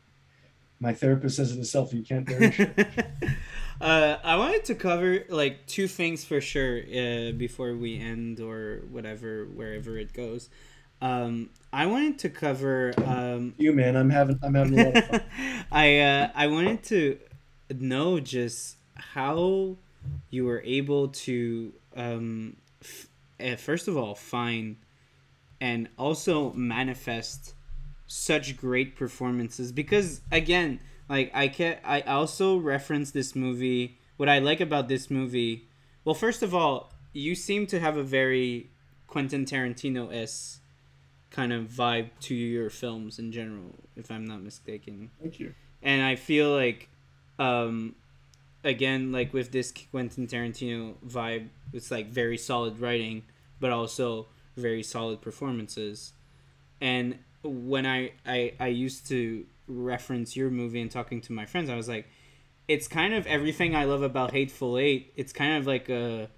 [0.82, 1.94] My therapist says it herself.
[1.94, 2.28] You can't
[3.82, 8.82] uh, I wanted to cover like two things for sure uh, before we end or
[8.90, 10.50] whatever, wherever it goes.
[11.00, 12.94] Um, I wanted to cover.
[13.06, 15.22] Um, you man, I'm having I'm having a lot of fun.
[15.72, 17.20] I uh, I wanted to
[17.78, 19.78] know just how
[20.32, 23.08] you were able to um, f-
[23.40, 24.78] uh, first of all find
[25.60, 27.54] and also manifest
[28.14, 34.38] such great performances because again like i can i also reference this movie what i
[34.38, 35.66] like about this movie
[36.04, 38.70] well first of all you seem to have a very
[39.08, 40.60] quentin tarantino-esque
[41.30, 45.10] kind of vibe to your films in general if i'm not mistaken.
[45.22, 45.54] Thank you.
[45.82, 46.90] And i feel like
[47.40, 47.96] um
[48.66, 53.24] again like with this quentin tarantino vibe it's like very solid writing
[53.62, 56.12] but also very solid performances.
[56.82, 61.70] And when I, I I used to reference your movie and talking to my friends,
[61.70, 62.08] I was like,
[62.68, 65.14] it's kind of everything I love about Hateful Eight.
[65.16, 66.30] It's kind of like a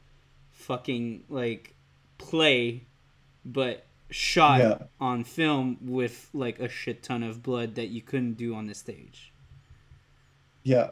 [0.52, 1.76] fucking like
[2.18, 2.86] play,
[3.46, 4.78] but shot yeah.
[5.00, 8.76] on film with like a shit ton of blood that you couldn't do on the
[8.76, 9.34] stage.
[10.64, 10.92] Yeah.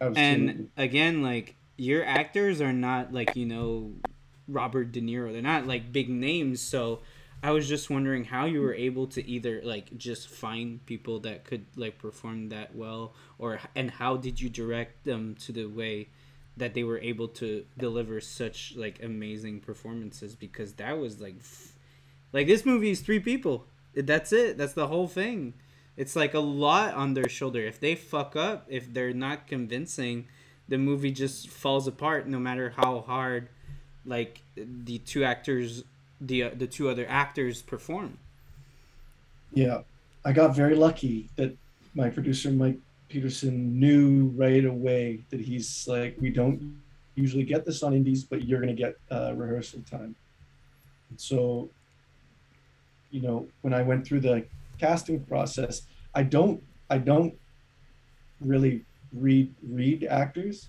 [0.00, 0.22] Absolutely.
[0.22, 3.92] And again, like your actors are not like, you know,
[4.48, 5.32] Robert De Niro.
[5.32, 7.00] They're not like big names, so
[7.42, 11.44] I was just wondering how you were able to either like just find people that
[11.44, 16.08] could like perform that well, or and how did you direct them to the way
[16.56, 20.36] that they were able to deliver such like amazing performances?
[20.36, 21.36] Because that was like,
[22.32, 23.66] like this movie is three people.
[23.94, 24.56] That's it.
[24.56, 25.54] That's the whole thing.
[25.96, 27.60] It's like a lot on their shoulder.
[27.60, 30.26] If they fuck up, if they're not convincing,
[30.68, 32.28] the movie just falls apart.
[32.28, 33.48] No matter how hard,
[34.04, 35.84] like the two actors
[36.26, 38.18] the uh, the two other actors perform.
[39.52, 39.82] Yeah,
[40.24, 41.56] I got very lucky that
[41.94, 46.80] my producer Mike Peterson knew right away that he's like, we don't
[47.14, 50.14] usually get this on indies, but you're gonna get uh, rehearsal time.
[51.10, 51.68] And so,
[53.10, 54.46] you know, when I went through the
[54.78, 55.82] casting process,
[56.14, 57.34] I don't I don't
[58.40, 60.68] really read read actors.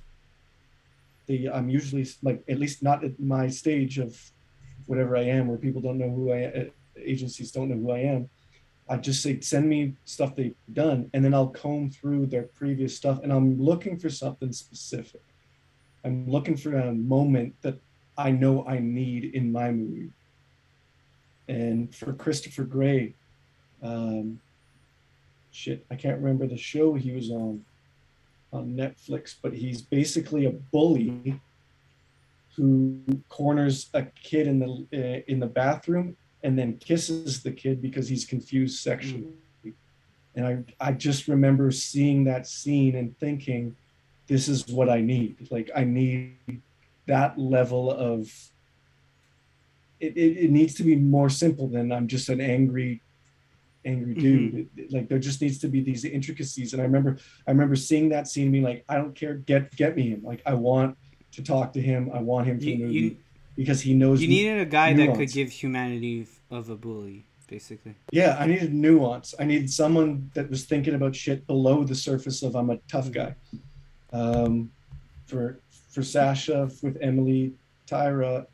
[1.26, 4.20] They, I'm usually like at least not at my stage of
[4.86, 6.64] whatever I am, where people don't know who I uh,
[6.98, 8.30] agencies don't know who I am.
[8.90, 12.96] I just say send me stuff they've done, and then I'll comb through their previous
[12.96, 15.22] stuff, and I'm looking for something specific.
[16.04, 17.80] I'm looking for a moment that
[18.18, 20.12] I know I need in my movie.
[21.48, 23.16] And for Christopher Gray,
[23.82, 24.40] um,
[25.52, 27.64] shit, I can't remember the show he was on
[28.52, 31.40] on Netflix, but he's basically a bully
[32.56, 37.82] who corners a kid in the uh, in the bathroom and then kisses the kid
[37.82, 39.34] because he's confused sexually.
[40.36, 40.46] And
[40.80, 43.76] I I just remember seeing that scene and thinking,
[44.28, 45.48] this is what I need.
[45.52, 46.62] Like I need
[47.08, 48.32] that level of.
[50.00, 53.02] It, it, it needs to be more simple than I'm just an angry
[53.86, 54.54] angry dude.
[54.54, 54.80] Mm-hmm.
[54.80, 56.74] It, like there just needs to be these intricacies.
[56.74, 59.96] And I remember I remember seeing that scene being like, I don't care, get get
[59.96, 60.24] me him.
[60.24, 60.98] Like I want
[61.34, 62.12] to talk to him.
[62.14, 63.18] I want him to you, movie you,
[63.56, 64.22] because he knows.
[64.22, 65.18] You needed a guy nuance.
[65.18, 67.96] that could give humanity of a bully, basically.
[68.12, 69.36] Yeah, I needed nuance.
[69.40, 73.12] I needed someone that was thinking about shit below the surface of I'm a tough
[73.12, 73.36] guy.
[74.12, 74.72] Um,
[75.26, 75.60] for
[75.90, 77.54] for Sasha with Emily
[77.88, 78.46] Tyra,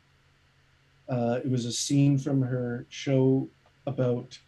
[1.08, 3.48] uh, it was a scene from her show
[3.86, 4.38] about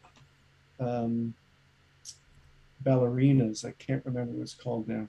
[0.81, 1.35] um,
[2.83, 3.65] ballerinas.
[3.65, 5.09] I can't remember what it's called now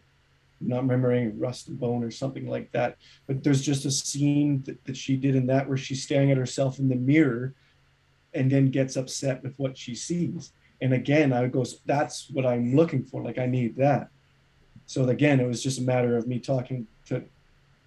[0.68, 2.97] not remembering Rust and Bone or something like that.
[3.28, 6.38] But there's just a scene that, that she did in that where she's staring at
[6.38, 7.53] herself in the mirror
[8.34, 10.53] and then gets upset with what she sees.
[10.82, 13.24] And again, I goes, that's what I'm looking for.
[13.24, 14.09] Like I need that.
[14.86, 17.24] So again, it was just a matter of me talking to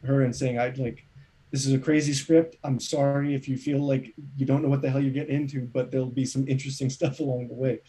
[0.04, 1.04] her and saying, I'd like,
[1.50, 2.56] this is a crazy script.
[2.64, 5.62] I'm sorry if you feel like you don't know what the hell you're getting into,
[5.62, 7.80] but there'll be some interesting stuff along the way.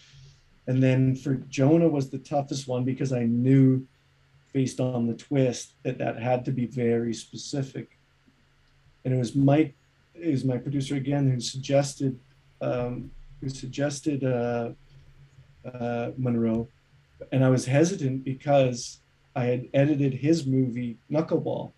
[0.68, 3.88] And then for Jonah was the toughest one because I knew
[4.54, 7.98] based on the twist that that had to be very specific.
[9.04, 9.76] And it was Mike,
[10.16, 12.20] it was my producer again, who suggested,
[12.62, 14.72] um, who suggested uh,
[15.66, 16.68] uh, Munro.
[17.32, 19.00] And I was hesitant because
[19.36, 21.72] I had edited his movie Knuckleball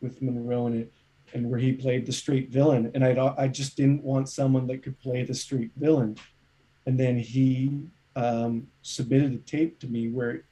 [0.00, 0.92] with Munro in it,
[1.34, 2.90] and where he played the street villain.
[2.94, 6.16] And I I just didn't want someone that could play the street villain.
[6.86, 7.80] And then he
[8.16, 10.44] um, submitted a tape to me where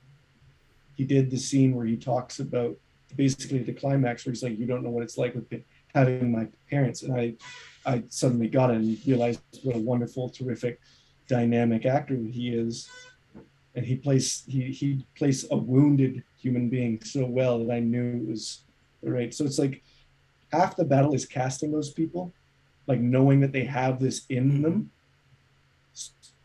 [1.01, 2.76] he did the scene where he talks about
[3.16, 5.51] basically the climax where he's like, "You don't know what it's like with
[5.94, 7.36] having my parents," and I,
[7.86, 10.78] I suddenly got it and realized what a wonderful, terrific,
[11.26, 12.90] dynamic actor he is,
[13.74, 18.18] and he plays he he plays a wounded human being so well that I knew
[18.18, 18.61] it was
[19.03, 19.32] right.
[19.32, 19.82] So it's like
[20.53, 22.34] half the battle is casting those people,
[22.86, 24.90] like knowing that they have this in them.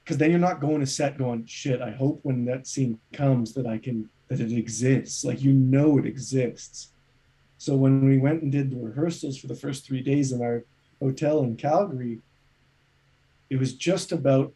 [0.01, 3.56] Because then you're not going to set going shit i hope when that scene comes
[3.56, 5.23] that i can that it exists.
[5.23, 6.89] Like you know it exists.
[7.57, 10.63] So when we went and did the rehearsals for the first three days in our
[10.99, 12.21] hotel in calgary
[13.49, 14.53] it was just about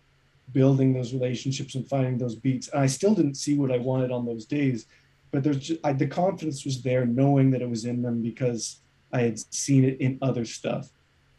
[0.52, 2.68] building those relationships and finding those beats.
[2.70, 4.86] And i still didn't see what i wanted on those days
[5.32, 8.82] but there's just, I, the confidence was there knowing that it was in them because
[9.14, 10.90] i had seen it in other stuff.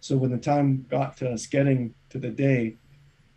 [0.01, 2.77] So when the time got to us getting to the day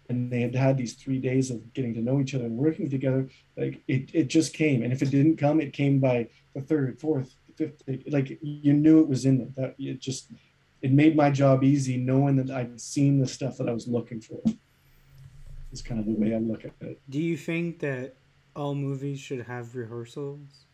[0.09, 2.89] and they had had these three days of getting to know each other and working
[2.89, 3.27] together
[3.57, 4.83] like it, it just came.
[4.83, 8.99] And if it didn't come it came by the third fourth fifth like you knew
[8.99, 10.27] it was in them that it just
[10.81, 14.21] it made my job easy knowing that i'd seen the stuff that i was looking
[14.21, 14.41] for.
[15.71, 17.01] Is kind of the way i look at it.
[17.09, 18.15] Do you think that
[18.55, 20.65] all movies should have rehearsals?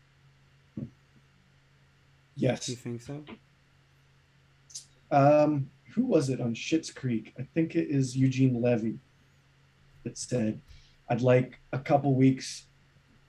[2.36, 2.66] Yes.
[2.66, 3.24] Do you think so?
[5.10, 7.34] Um who was it on Schitt's Creek?
[7.38, 8.98] I think it is Eugene Levy
[10.04, 10.60] that said,
[11.08, 12.66] I'd like a couple weeks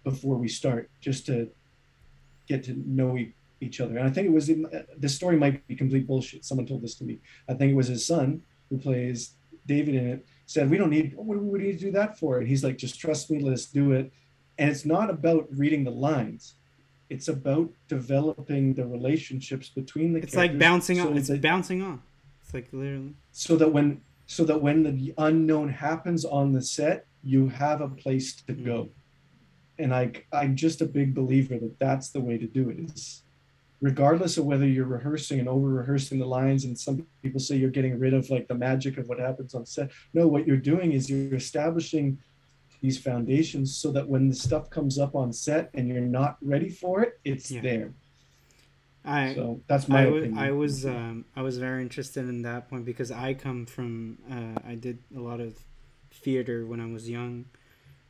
[0.04, 1.50] before we start just to
[2.48, 3.18] get to know
[3.60, 3.98] each other.
[3.98, 6.46] And I think it was, in, uh, this story might be complete bullshit.
[6.46, 7.20] Someone told this to me.
[7.48, 9.36] I think it was his son who plays
[9.68, 12.40] David in it said, we don't need, what do we need to do that for?
[12.40, 14.12] And he's like, just trust me, let's do it.
[14.58, 16.56] And it's not about reading the lines.
[17.10, 20.20] It's about developing the relationships between the.
[20.20, 21.18] It's like bouncing so on.
[21.18, 22.02] It's that, bouncing on.
[22.42, 23.16] It's like literally.
[23.32, 24.02] So that when
[24.32, 28.84] so that when the unknown happens on the set, you have a place to go.
[28.84, 29.84] Mm-hmm.
[29.84, 32.80] And I, I'm just a big believer that that's the way to do it.
[32.80, 33.24] Is
[33.82, 37.70] regardless of whether you're rehearsing and over rehearsing the lines, and some people say you're
[37.70, 39.92] getting rid of like the magic of what happens on set.
[40.14, 42.18] No, what you're doing is you're establishing
[42.82, 46.70] these foundations so that when the stuff comes up on set and you're not ready
[46.70, 47.62] for it, it's yeah.
[47.62, 47.94] there.
[49.04, 52.70] I so that's my I was, I was um, I was very interested in that
[52.70, 55.58] point because I come from uh, I did a lot of
[56.12, 57.46] theater when I was young,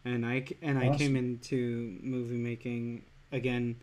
[0.03, 0.91] and I and awesome.
[0.91, 3.77] I came into movie making again,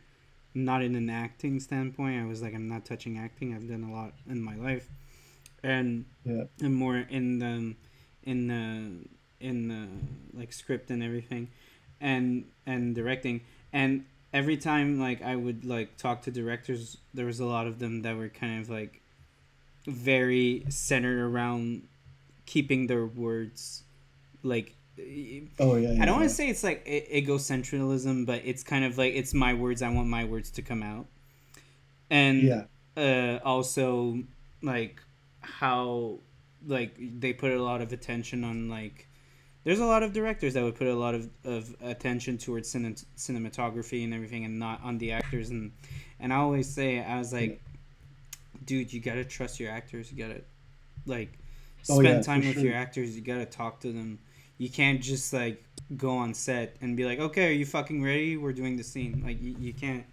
[0.54, 2.20] not in an acting standpoint.
[2.20, 3.54] I was like I'm not touching acting.
[3.54, 4.88] I've done a lot in my life,
[5.62, 6.44] and yeah.
[6.61, 7.74] and more in the
[8.22, 11.48] in the in the like script and everything,
[12.02, 13.40] and and directing
[13.72, 17.79] and every time like I would like talk to directors, there was a lot of
[17.79, 19.01] them that were kind of like
[19.87, 21.83] very centered around
[22.47, 23.83] keeping their words
[24.43, 24.74] like
[25.61, 28.99] oh yeah, yeah i don't want to say it's like egocentrism but it's kind of
[28.99, 31.07] like it's my words i want my words to come out.
[32.11, 32.64] And yeah.
[32.97, 34.22] uh also
[34.62, 35.01] like
[35.41, 36.18] how
[36.66, 39.07] like they put a lot of attention on like
[39.64, 42.96] there's a lot of directors that would put a lot of, of attention towards cin-
[43.16, 45.50] cinematography and everything and not on the actors.
[45.50, 45.72] And
[46.20, 47.61] and I always say I was like
[48.64, 50.12] dude you gotta trust your actors.
[50.12, 50.42] You gotta
[51.06, 51.38] like
[51.82, 52.64] spend oh, yeah, time with sure.
[52.64, 53.16] your actors.
[53.16, 54.18] You gotta talk to them.
[54.59, 55.62] You can't just like
[55.96, 58.36] go on set and be like okay are you fucking ready?
[58.36, 59.22] We're doing the scene.
[59.24, 60.04] Like you, you can't.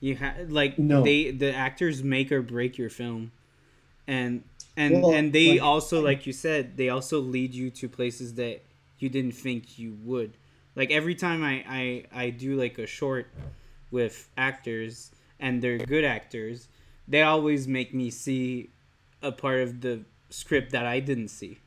[0.00, 1.02] You have like no.
[1.02, 3.32] they the actors make or break your film.
[4.06, 4.42] And
[4.76, 8.34] and well, and they like, also like you said they also lead you to places
[8.34, 8.62] that
[9.00, 10.36] you didn't think you would.
[10.76, 13.28] Like every time I, I, I do like a short
[13.90, 16.68] with actors and they're good actors,
[17.08, 18.70] they always make me see
[19.22, 21.58] a part of the script that I didn't see.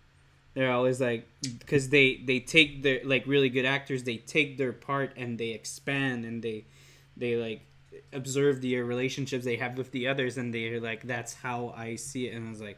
[0.54, 4.72] They're always like because they they take their like really good actors, they take their
[4.72, 6.66] part and they expand and they
[7.18, 7.62] they like
[8.12, 12.28] observe the relationships they have with the others and they're like that's how I see
[12.28, 12.78] it and I was like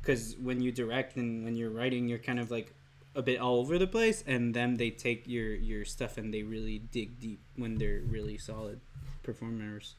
[0.00, 2.74] because when you direct and when you're writing you're kind of like
[3.14, 6.42] a bit all over the place, and then they take your your stuff and they
[6.42, 8.80] really dig deep when they're really solid
[9.22, 9.94] performers.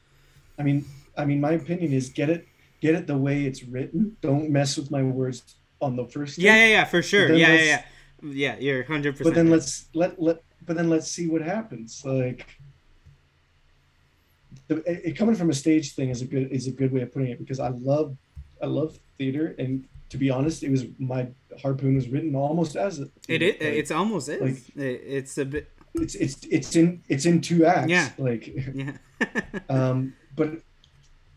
[0.57, 0.85] I mean,
[1.17, 2.47] I mean, my opinion is get it
[2.81, 4.17] get it the way it's written.
[4.21, 6.37] Don't mess with my words on the first.
[6.37, 7.33] Yeah, yeah, yeah, for sure.
[7.33, 7.81] Yeah, yeah, yeah.
[8.23, 9.33] Yeah, you're hundred percent.
[9.33, 9.53] But then right.
[9.53, 12.03] let's let let but then let's see what happens.
[12.05, 12.47] Like
[14.67, 17.11] the, it, coming from a stage thing is a good is a good way of
[17.11, 18.15] putting it because I love
[18.61, 21.27] I love theater and to be honest, it was my
[21.59, 23.09] harpoon was written almost as it.
[23.27, 23.53] It is.
[23.53, 24.41] Like, it's almost is.
[24.41, 25.71] Like, it's a bit.
[25.95, 27.89] It's it's it's in it's in two acts.
[27.89, 28.09] Yeah.
[28.19, 28.45] Like.
[28.75, 28.97] Yeah.
[29.69, 30.61] um, but,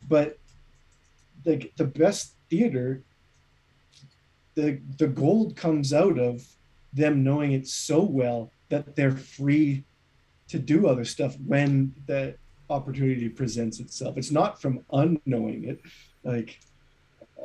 [0.06, 0.38] but,
[1.46, 3.02] like the best theater.
[4.56, 6.46] The the gold comes out of
[6.92, 9.84] them knowing it so well that they're free
[10.48, 12.36] to do other stuff when the
[12.68, 14.18] opportunity presents itself.
[14.18, 15.80] It's not from unknowing it.
[16.24, 16.60] Like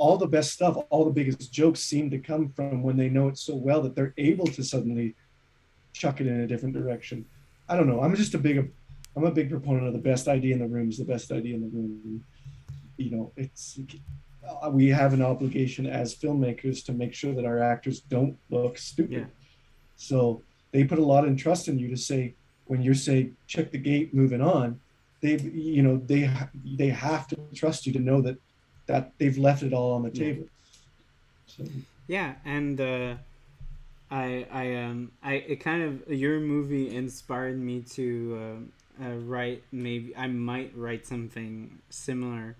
[0.01, 3.27] all the best stuff, all the biggest jokes seem to come from when they know
[3.27, 5.13] it so well that they're able to suddenly
[5.93, 7.23] chuck it in a different direction.
[7.69, 8.01] I don't know.
[8.01, 8.57] I'm just a big,
[9.15, 11.53] I'm a big proponent of the best idea in the room is the best idea
[11.53, 12.25] in the room.
[12.97, 13.79] You know, it's
[14.71, 19.11] we have an obligation as filmmakers to make sure that our actors don't look stupid.
[19.11, 19.25] Yeah.
[19.97, 20.41] So
[20.71, 22.33] they put a lot of trust in you to say
[22.65, 24.79] when you say check the gate, moving on.
[25.21, 26.31] They, you know, they
[26.65, 28.37] they have to trust you to know that
[28.87, 30.45] that they've left it all on the table.
[31.47, 31.63] So.
[32.07, 33.15] Yeah, and uh,
[34.09, 38.67] I I um I it kind of your movie inspired me to
[38.99, 42.55] uh, uh, write maybe I might write something similar.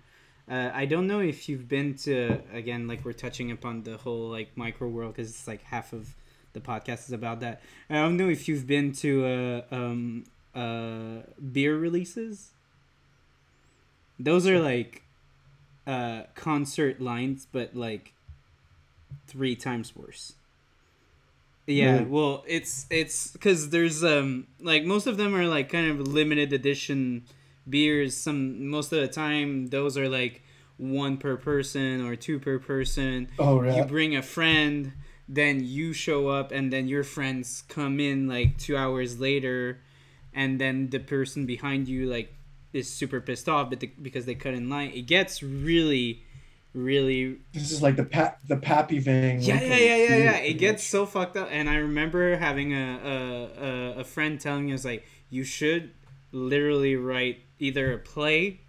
[0.50, 4.28] Uh, I don't know if you've been to again like we're touching upon the whole
[4.30, 6.14] like micro world because it's like half of
[6.52, 7.60] the podcast is about that.
[7.90, 12.50] I don't know if you've been to uh, um, uh, beer releases.
[14.18, 15.01] Those are like
[15.86, 18.14] uh, concert lines, but like
[19.26, 20.34] three times worse.
[21.66, 22.04] Yeah, really?
[22.06, 26.52] well, it's it's because there's um like most of them are like kind of limited
[26.52, 27.24] edition
[27.68, 28.16] beers.
[28.16, 30.42] Some most of the time those are like
[30.76, 33.28] one per person or two per person.
[33.38, 33.76] Oh, right.
[33.76, 34.92] You bring a friend
[35.28, 39.78] then you show up and then your friends come in like two hours later
[40.34, 42.34] and then the person behind you like
[42.72, 46.22] is super pissed off but the, because they cut in line it gets really
[46.74, 50.36] really this is like the pa- the pappy thing yeah yeah yeah yeah yeah.
[50.36, 51.48] It gets so fucked up.
[51.50, 53.50] And i remember having a,
[53.96, 55.92] a, a friend telling us like you should
[56.32, 58.60] literally write either a play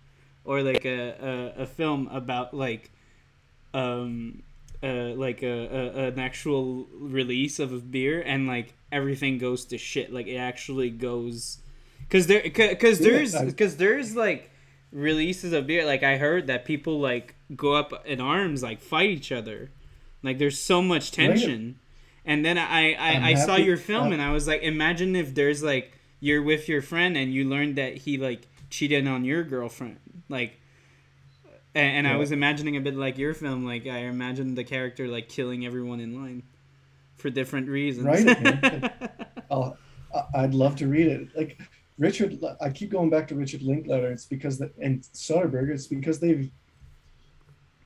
[0.44, 2.92] or like a, a, a film about like
[3.74, 4.44] um
[4.84, 9.78] uh, like a, a, an actual release of a beer and like everything goes to
[9.78, 10.12] shit.
[10.12, 11.60] Like it actually goes
[12.14, 14.52] because there because there's because there's like
[14.92, 19.10] releases of beer like i heard that people like go up in arms like fight
[19.10, 19.72] each other
[20.22, 21.80] like there's so much tension
[22.24, 25.64] and then i i, I saw your film and i was like imagine if there's
[25.64, 29.98] like you're with your friend and you learned that he like cheated on your girlfriend
[30.30, 30.60] like
[31.76, 32.14] and, and yeah.
[32.14, 33.66] I was imagining a bit like your film.
[33.66, 36.44] Like I imagined the character like killing everyone in line
[37.16, 38.06] for different reasons.
[38.06, 38.92] Right.
[39.52, 39.76] I'll,
[40.36, 41.30] I'd love to read it.
[41.36, 41.60] Like
[42.04, 44.12] Richard, I keep going back to Richard Linklater.
[44.12, 45.70] It's because the and Soderbergh.
[45.70, 46.52] It's because they've.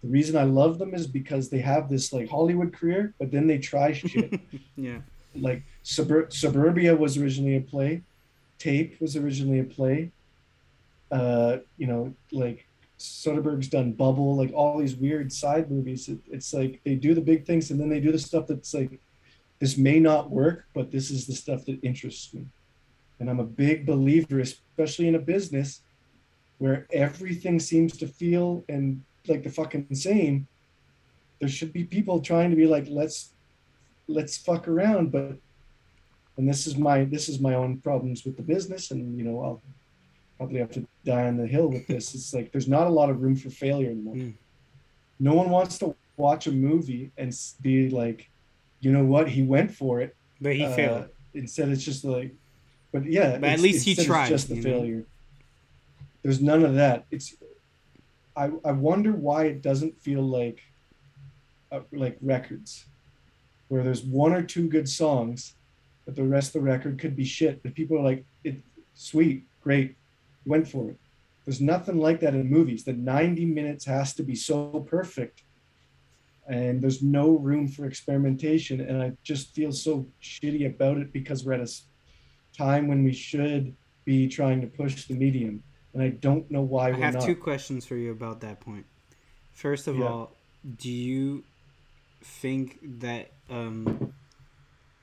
[0.01, 3.45] The reason I love them is because they have this like Hollywood career, but then
[3.45, 4.39] they try shit.
[4.75, 4.99] yeah.
[5.35, 8.01] Like Subur- Suburbia was originally a play,
[8.57, 10.11] Tape was originally a play.
[11.11, 12.65] Uh, you know, like
[12.97, 16.09] Soderbergh's done Bubble, like all these weird side movies.
[16.09, 18.73] It, it's like they do the big things and then they do the stuff that's
[18.73, 18.99] like,
[19.59, 22.45] this may not work, but this is the stuff that interests me.
[23.19, 25.81] And I'm a big believer, especially in a business
[26.59, 30.47] where everything seems to feel and like the fucking same.
[31.39, 33.33] There should be people trying to be like, let's
[34.07, 35.37] let's fuck around, but
[36.37, 39.41] and this is my this is my own problems with the business, and you know
[39.41, 39.61] I'll
[40.37, 42.13] probably have to die on the hill with this.
[42.15, 44.15] It's like there's not a lot of room for failure anymore.
[44.15, 44.33] Mm.
[45.19, 48.29] No one wants to watch a movie and be like,
[48.79, 51.05] you know what, he went for it, but he uh, failed.
[51.33, 52.33] Instead, it's just like,
[52.91, 54.29] but yeah, but at least he tried.
[54.29, 54.97] just the failure.
[54.97, 55.05] Know?
[56.23, 57.05] There's none of that.
[57.11, 57.35] It's.
[58.35, 60.61] I I wonder why it doesn't feel like.
[61.69, 62.85] Uh, like records,
[63.67, 65.55] where there's one or two good songs,
[66.05, 67.61] but the rest of the record could be shit.
[67.61, 68.55] But people are like, it
[68.95, 69.97] sweet, great,
[70.45, 70.97] went for it.
[71.43, 72.85] There's nothing like that in movies.
[72.85, 75.43] The 90 minutes has to be so perfect.
[76.47, 78.79] And there's no room for experimentation.
[78.79, 81.73] And I just feel so shitty about it because we're at a
[82.57, 85.63] time when we should be trying to push the medium.
[85.93, 87.23] And I don't know why I have not.
[87.23, 88.85] two questions for you about that point.
[89.53, 90.05] First of yeah.
[90.05, 90.31] all,
[90.77, 91.43] do you
[92.21, 94.13] think that um,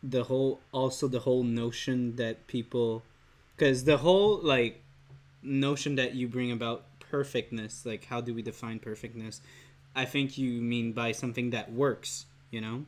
[0.03, 3.03] the whole also the whole notion that people
[3.57, 4.83] because the whole like
[5.43, 9.41] notion that you bring about perfectness, like how do we define perfectness?
[9.95, 12.85] I think you mean by something that works, you know?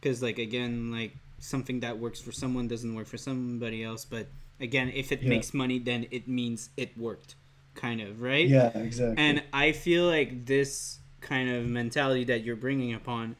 [0.00, 4.04] Because, like, again, like something that works for someone doesn't work for somebody else.
[4.04, 4.28] But
[4.60, 5.28] again, if it yeah.
[5.28, 7.34] makes money, then it means it worked,
[7.74, 8.46] kind of, right?
[8.46, 9.22] Yeah, exactly.
[9.22, 13.36] And I feel like this kind of mentality that you're bringing upon,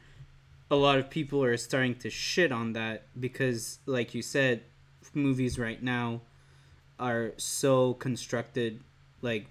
[0.70, 4.62] a lot of people are starting to shit on that because, like you said,
[5.14, 6.22] movies right now
[6.98, 8.80] are so constructed
[9.20, 9.46] like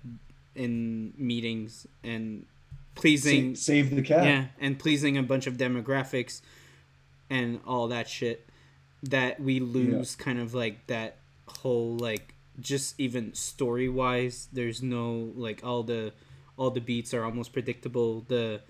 [0.56, 2.46] in meetings and
[2.96, 6.42] pleasing save, save the cat yeah and pleasing a bunch of demographics
[7.32, 8.46] and all that shit
[9.02, 10.26] that we lose yeah.
[10.26, 11.16] kind of like that
[11.48, 16.12] whole like just even story wise there's no like all the
[16.58, 18.62] all the beats are almost predictable the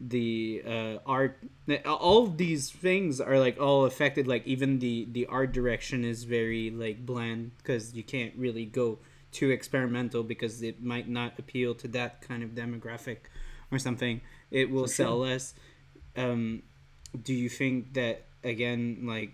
[0.00, 1.38] the uh, art
[1.84, 6.70] all these things are like all affected like even the the art direction is very
[6.70, 8.98] like bland because you can't really go
[9.32, 13.18] too experimental because it might not appeal to that kind of demographic
[13.70, 15.26] or something it will For sell sure.
[15.26, 15.54] less
[16.16, 16.62] um
[17.22, 19.32] do you think that again like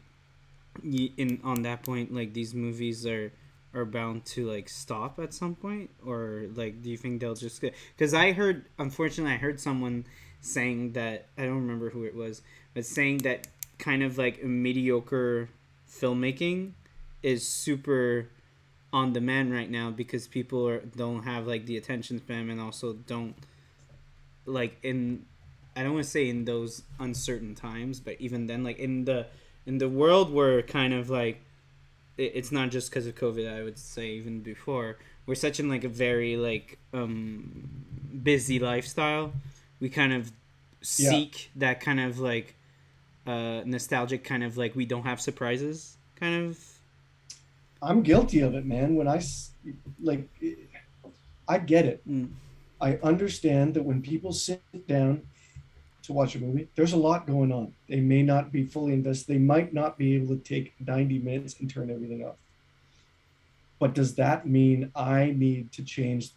[0.85, 3.33] in on that point like these movies are
[3.75, 5.91] are bound to like stop at some point?
[6.05, 10.07] Or like do you think they'll just because i heard unfortunately i heard someone
[10.41, 12.43] saying that i don't remember who it was
[12.75, 13.49] but saying that
[13.79, 15.49] kind of like mediocre
[15.91, 16.73] filmmaking
[17.23, 18.29] is super
[18.93, 22.93] on demand right now because people are don't have like the attention span and also
[22.93, 23.35] don't
[24.47, 25.25] like in
[25.77, 29.27] I don't want to say in those uncertain times, but even then, like in the
[29.67, 31.41] in the world where kind of like
[32.17, 33.53] it, it's not just because of COVID.
[33.53, 37.69] I would say even before we're such in like a very like um
[38.23, 39.33] busy lifestyle.
[39.81, 40.33] We kind of
[40.81, 41.51] seek yeah.
[41.57, 42.55] that kind of like
[43.27, 46.59] uh nostalgic kind of like we don't have surprises kind of.
[47.83, 48.95] I'm guilty of it, man.
[48.95, 49.21] When I
[50.01, 50.29] like,
[51.47, 52.09] I get it.
[52.09, 52.31] Mm.
[52.81, 55.23] I understand that when people sit down
[56.05, 57.73] to watch a movie, there's a lot going on.
[57.89, 59.35] They may not be fully invested.
[59.35, 62.37] They might not be able to take 90 minutes and turn everything off.
[63.79, 66.31] But does that mean I need to change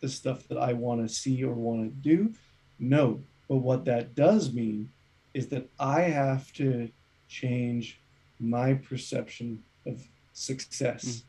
[0.00, 2.34] the stuff that I want to see or want to do?
[2.78, 3.20] No.
[3.48, 4.90] But what that does mean
[5.32, 6.90] is that I have to
[7.28, 7.98] change
[8.38, 11.22] my perception of success.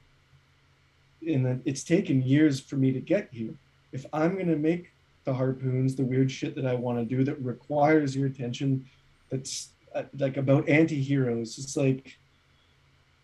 [1.24, 1.36] Mm.
[1.36, 3.54] And that it's taken years for me to get here.
[3.92, 4.92] If I'm going to make
[5.26, 8.86] the harpoons, the weird shit that I want to do that requires your attention.
[9.30, 11.58] That's uh, like about anti-heroes.
[11.58, 12.18] It's like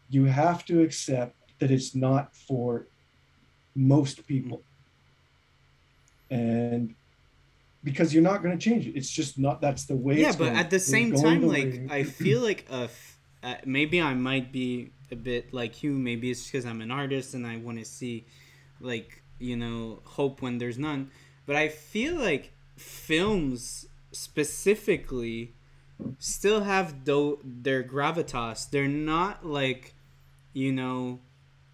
[0.10, 2.88] you have to accept that it's not for
[3.76, 4.64] most people.
[6.32, 6.96] And
[7.84, 8.96] because you're not going to change it.
[8.96, 10.56] It's just not that's the way Yeah, but going.
[10.56, 12.88] at the same time like I feel like uh,
[13.44, 17.34] uh, maybe I might be a bit like you, maybe it's because I'm an artist
[17.34, 18.26] and I want to see
[18.80, 21.12] like, you know, hope when there's none
[21.46, 25.54] but I feel like films specifically
[26.20, 28.70] still have do- their gravitas.
[28.70, 29.94] They're not like,
[30.54, 31.20] you know,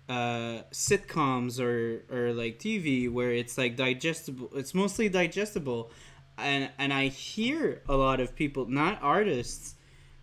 [0.09, 4.49] uh, sitcoms or or like TV where it's like digestible.
[4.55, 5.91] It's mostly digestible,
[6.38, 9.76] and and I hear a lot of people, not artists,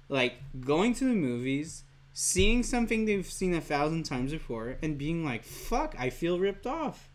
[0.09, 1.85] like going to the movies.
[2.17, 6.67] Seeing something they've seen a thousand times before and being like, "Fuck, I feel ripped
[6.67, 7.11] off."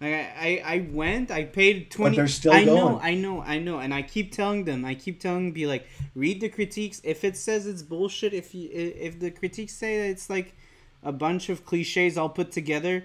[0.00, 2.16] Like I, I, I went, I paid twenty.
[2.16, 2.76] But they're still I going.
[2.76, 5.66] know, I know, I know, and I keep telling them, I keep telling them, be
[5.66, 7.02] like, read the critiques.
[7.04, 10.54] If it says it's bullshit, if you, if the critiques say that it's like
[11.02, 13.04] a bunch of cliches all put together,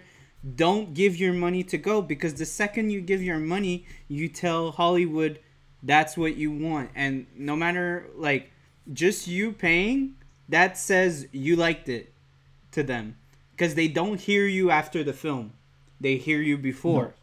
[0.55, 4.71] don't give your money to go because the second you give your money, you tell
[4.71, 5.39] Hollywood
[5.83, 8.51] that's what you want, and no matter like
[8.93, 10.15] just you paying,
[10.47, 12.13] that says you liked it
[12.71, 13.17] to them
[13.51, 15.51] because they don't hear you after the film
[15.99, 17.05] they hear you before.
[17.05, 17.13] No.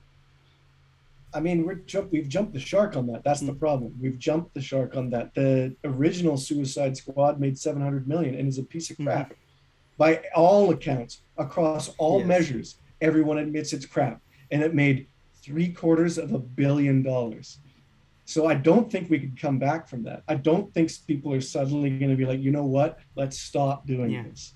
[1.35, 3.25] I mean, we're jump, we've jumped the shark on that.
[3.25, 3.59] That's the mm.
[3.59, 3.95] problem.
[4.01, 5.35] We've jumped the shark on that.
[5.35, 9.07] The original Suicide Squad made 700 million and is a piece of mm.
[9.07, 9.27] crap.
[9.27, 9.35] Mm-hmm.
[9.99, 12.29] By all accounts, across all yes.
[12.29, 14.21] measures, everyone admits it's crap.
[14.51, 15.07] And it made
[15.43, 17.59] three quarters of a billion dollars.
[18.25, 20.23] So I don't think we could come back from that.
[20.29, 22.99] I don't think people are suddenly going to be like, you know what?
[23.17, 24.23] Let's stop doing yeah.
[24.23, 24.55] this.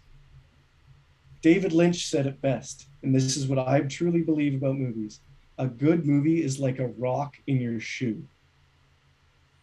[1.43, 5.21] David Lynch said it best, and this is what I truly believe about movies.
[5.59, 8.25] A good movie is like a rock in your shoe.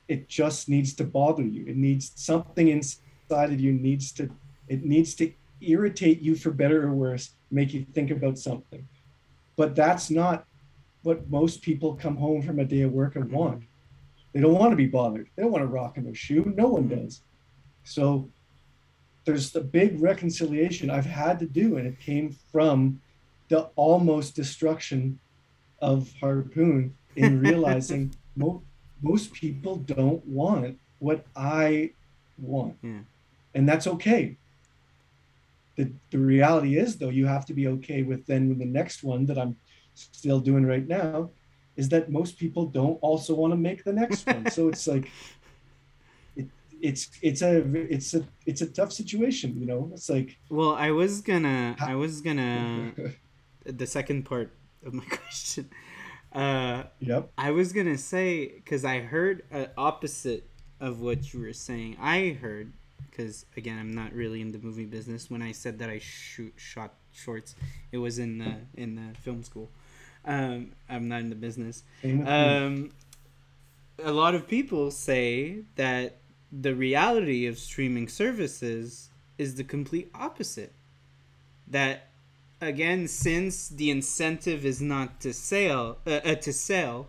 [0.08, 1.66] It just needs to bother you.
[1.68, 4.30] It needs something inside of you needs to
[4.68, 5.32] it needs to
[5.62, 8.88] irritate you for better or worse, make you think about something.
[9.56, 10.46] But that's not
[11.04, 13.64] what most people come home from a day of work and want.
[14.34, 15.30] They don't want to be bothered.
[15.36, 16.52] They don't want to rock in their shoe.
[16.56, 17.04] No one mm-hmm.
[17.04, 17.22] does.
[17.84, 18.30] So
[19.26, 23.02] there's the big reconciliation I've had to do, and it came from
[23.50, 25.20] the almost destruction
[25.82, 28.64] of Harpoon in realizing mo-
[29.02, 31.92] most people don't want what I
[32.38, 32.78] want.
[32.82, 33.00] Yeah.
[33.54, 34.38] And that's okay.
[35.76, 39.04] The, the reality is, though, you have to be okay with then with the next
[39.04, 39.56] one that I'm
[39.94, 41.30] still doing right now
[41.76, 44.50] is that most people don't also want to make the next one.
[44.52, 45.10] so it's like,
[46.84, 50.92] it's it's a it's a it's a tough situation you know it's like well i
[50.92, 52.92] was gonna i was gonna
[53.66, 54.52] the second part
[54.86, 55.70] of my question
[56.34, 60.50] uh yep i was gonna say because i heard uh, opposite
[60.80, 62.74] of what you were saying i heard
[63.14, 65.30] because again, I'm not really in the movie business.
[65.30, 67.56] When I said that I shoot shot shorts,
[67.92, 69.70] it was in the in the film school.
[70.26, 71.84] Um, I'm not in the business.
[72.04, 72.92] Um,
[74.04, 76.18] a lot of people say that
[76.62, 80.74] the reality of streaming services is the complete opposite.
[81.68, 82.08] That
[82.62, 87.08] again, since the incentive is not to sell, uh, uh, to sell,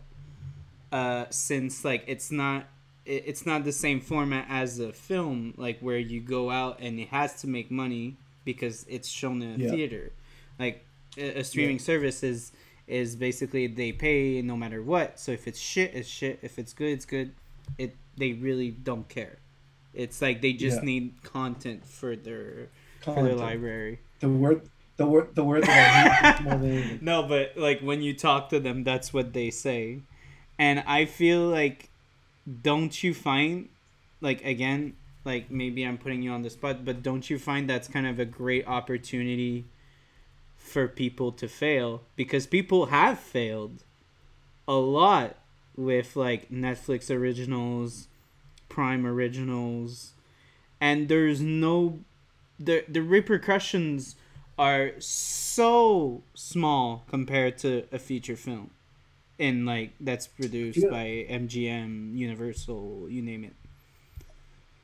[0.92, 2.64] uh, since like it's not
[3.04, 6.98] it, it's not the same format as a film, like where you go out and
[6.98, 9.70] it has to make money because it's shown in a Yeah.
[9.70, 10.12] theater.
[10.58, 10.84] Like
[11.18, 11.82] a, a streaming Yeah.
[11.82, 12.52] service is
[12.86, 15.18] is basically they pay no matter what.
[15.18, 16.38] So if it's shit, it's shit.
[16.42, 17.32] If it's good, it's good.
[17.78, 19.38] It they really don't care.
[19.92, 20.84] It's like they just Yeah.
[20.84, 22.68] need content for their
[23.00, 24.00] for their library.
[24.20, 26.98] The word, the word, the word that I hate more than anything.
[27.02, 30.00] No, but like when you talk to them, that's what they say,
[30.58, 31.90] and I feel like,
[32.62, 33.68] don't you find,
[34.20, 37.88] like again, like maybe I'm putting you on the spot, but don't you find that's
[37.88, 39.64] kind of a great opportunity
[40.56, 43.84] for people to fail because people have failed
[44.66, 45.36] a lot
[45.76, 48.08] with like Netflix originals,
[48.68, 50.12] Prime originals,
[50.80, 52.00] and there's no
[52.58, 54.16] the the repercussions
[54.58, 58.70] are so small compared to a feature film
[59.38, 60.90] in like that's produced Yeah.
[60.90, 63.54] by MGM, Universal, you name it.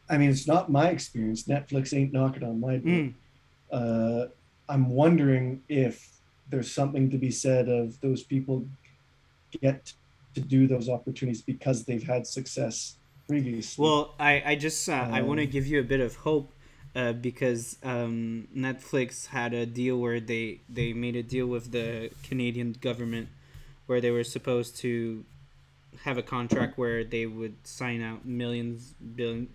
[0.09, 1.45] I mean, it's not my experience.
[1.45, 2.93] Netflix ain't knocking on my door.
[2.93, 3.15] Mm.
[3.71, 4.27] Uh,
[4.69, 6.09] I'm wondering if
[6.49, 8.67] there's something to be said of those people
[9.61, 9.93] get
[10.35, 12.97] to do those opportunities because they've had success
[13.29, 13.83] previously.
[13.85, 16.53] Well, I I just uh, I want to Um, give you a bit of hope
[16.95, 22.11] uh, because um, Netflix had a deal where they they made a deal with the
[22.23, 23.29] Canadian government
[23.87, 25.25] where they were supposed to
[26.05, 29.49] have a contract where they would sign out millions billion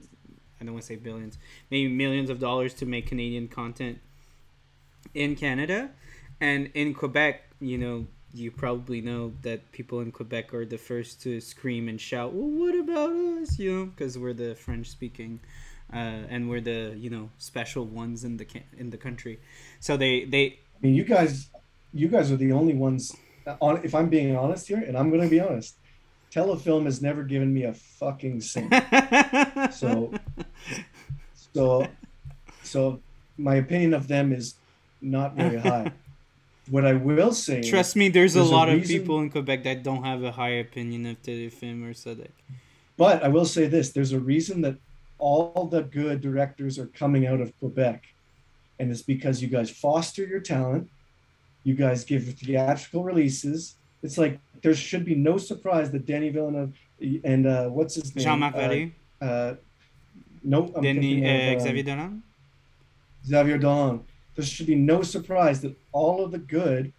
[0.60, 1.38] I don't want to say billions
[1.72, 3.99] maybe millions of dollars to make Canadian content
[5.14, 5.89] in Canada
[6.39, 11.22] and in Quebec you know you probably know that people in Quebec are the first
[11.24, 15.40] to scream and shout well what about us you know because we're the French speaking
[15.94, 18.48] uh, and we're the you know special ones in the
[18.78, 19.40] in the country
[19.80, 21.49] so they they I mean, you guys,
[21.94, 23.16] you guys are the only ones.
[23.62, 25.76] On, if I'm being honest here, and I'm going to be honest,
[26.32, 28.74] Telefilm has never given me a fucking cent.
[29.72, 30.14] So,
[31.53, 31.88] so,
[32.64, 32.99] so,
[33.38, 34.56] my opinion of them is
[35.02, 35.91] not very high.
[36.70, 37.62] What I will say.
[37.62, 40.32] Trust me, there's, There's a a lot of people in Quebec that don't have a
[40.32, 42.30] high opinion of Telefilm or SODEC.
[42.98, 44.76] but I will say this: there's a reason that
[45.18, 48.04] all the good directors are coming out of Quebec,
[48.80, 50.90] and it's because you guys foster your talent,
[51.64, 53.76] you guys give theatrical releases.
[54.04, 56.74] It's like there should be no surprise that Danny Villeneuve
[57.24, 59.54] and uh, what's his name, Jean-Marc uh, Vallée, Uh,
[60.44, 62.24] no, I'm Denis, thinking uh, of, um, Xavier Dolan.
[63.26, 64.04] Xavier Dolan.
[64.36, 66.94] There should be no surprise that all of the good,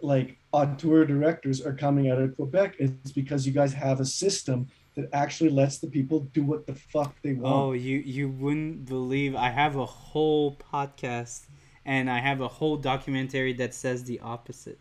[0.00, 2.76] like auteur directors, are coming out of Quebec.
[2.78, 6.74] It's because you guys have a system that actually lets the people do what the
[6.74, 7.54] fuck they want.
[7.54, 11.46] Oh, you you wouldn't believe I have a whole podcast
[11.84, 14.78] and I have a whole documentary that says the opposite.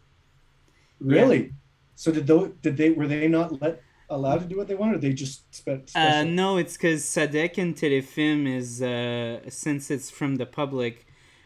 [1.00, 1.54] really?
[1.96, 2.52] So did those?
[2.62, 2.90] Did they?
[2.90, 4.98] Were they not let allowed to do what they wanted?
[4.98, 5.92] Or they just spent.
[5.96, 11.05] Uh, no, it's because SODEC and Telefilm is uh, since it's from the public,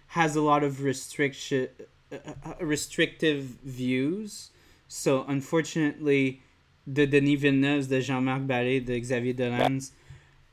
[0.10, 1.70] has a lot of restriction,
[2.12, 4.50] uh, uh, restrictive views.
[4.88, 6.42] So unfortunately,
[6.88, 9.92] the Denis Villeneuve's, the Jean-Marc Vallée, the Xavier Dolan's,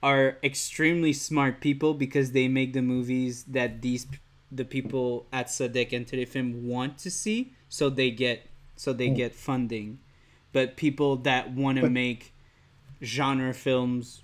[0.02, 4.06] are extremely smart people because they make the movies that these
[4.52, 7.52] the people at SODEC and Telefilm want to see.
[7.68, 9.98] So they get so they get funding,
[10.52, 12.34] but people that want to make
[13.02, 14.22] genre films,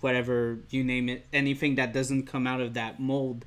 [0.00, 3.44] whatever you name it, anything that doesn't come out of that mold,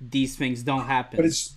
[0.00, 1.16] these things don't happen.
[1.18, 1.56] But it's.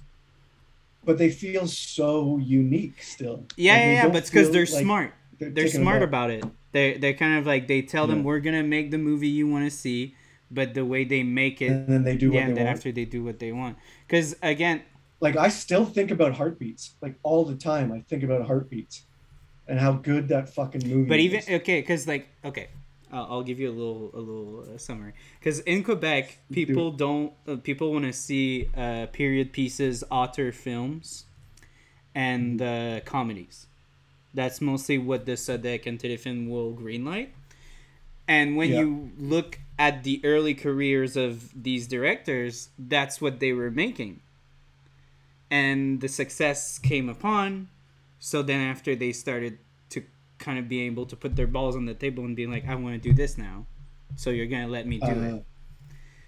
[1.05, 3.45] But they feel so unique still.
[3.57, 5.13] yeah, Like, yeah, yeah, but it's because they're like smart.
[5.37, 6.45] they're They're smart about it.
[6.71, 9.65] They they kind of like they tell them we're gonna make the movie you want
[9.65, 10.15] to see,
[10.49, 12.77] but the way they make it, And then they do yeah, they then want.
[12.77, 13.77] after they do what they want.
[14.07, 14.83] Because again,
[15.19, 17.91] like I still think about heartbeats like all the time.
[17.91, 19.03] I think about heartbeats
[19.67, 21.09] and how good that fucking movie.
[21.09, 21.49] But even is.
[21.49, 22.69] okay, because like okay,
[23.13, 25.13] I'll, I'll give you a little a little uh, summary.
[25.39, 31.25] Because in Quebec, people don't uh, people want to see uh, period pieces, author films,
[32.15, 33.67] and uh, comedies.
[34.33, 37.29] That's mostly what the SODEC and Telefilm will greenlight.
[38.27, 38.79] And when Yeah.
[38.81, 44.21] you look at the early careers of these directors, that's what they were making.
[45.51, 47.69] And the success came upon.
[48.19, 49.59] So then after they started
[50.39, 52.75] kind of be able to put their balls on the table and be like, I
[52.75, 53.65] want to do this now.
[54.15, 55.45] So you're gonna let me do Uh, it.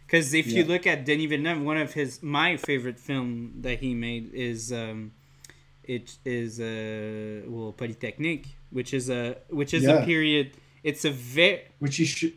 [0.06, 3.94] Because if you look at Denis Villeneuve, one of his my favorite film that he
[3.94, 5.11] made is um,
[5.84, 10.52] it is uh well Polytechnique, which is a which is a period.
[10.84, 12.34] It's a very which he sh-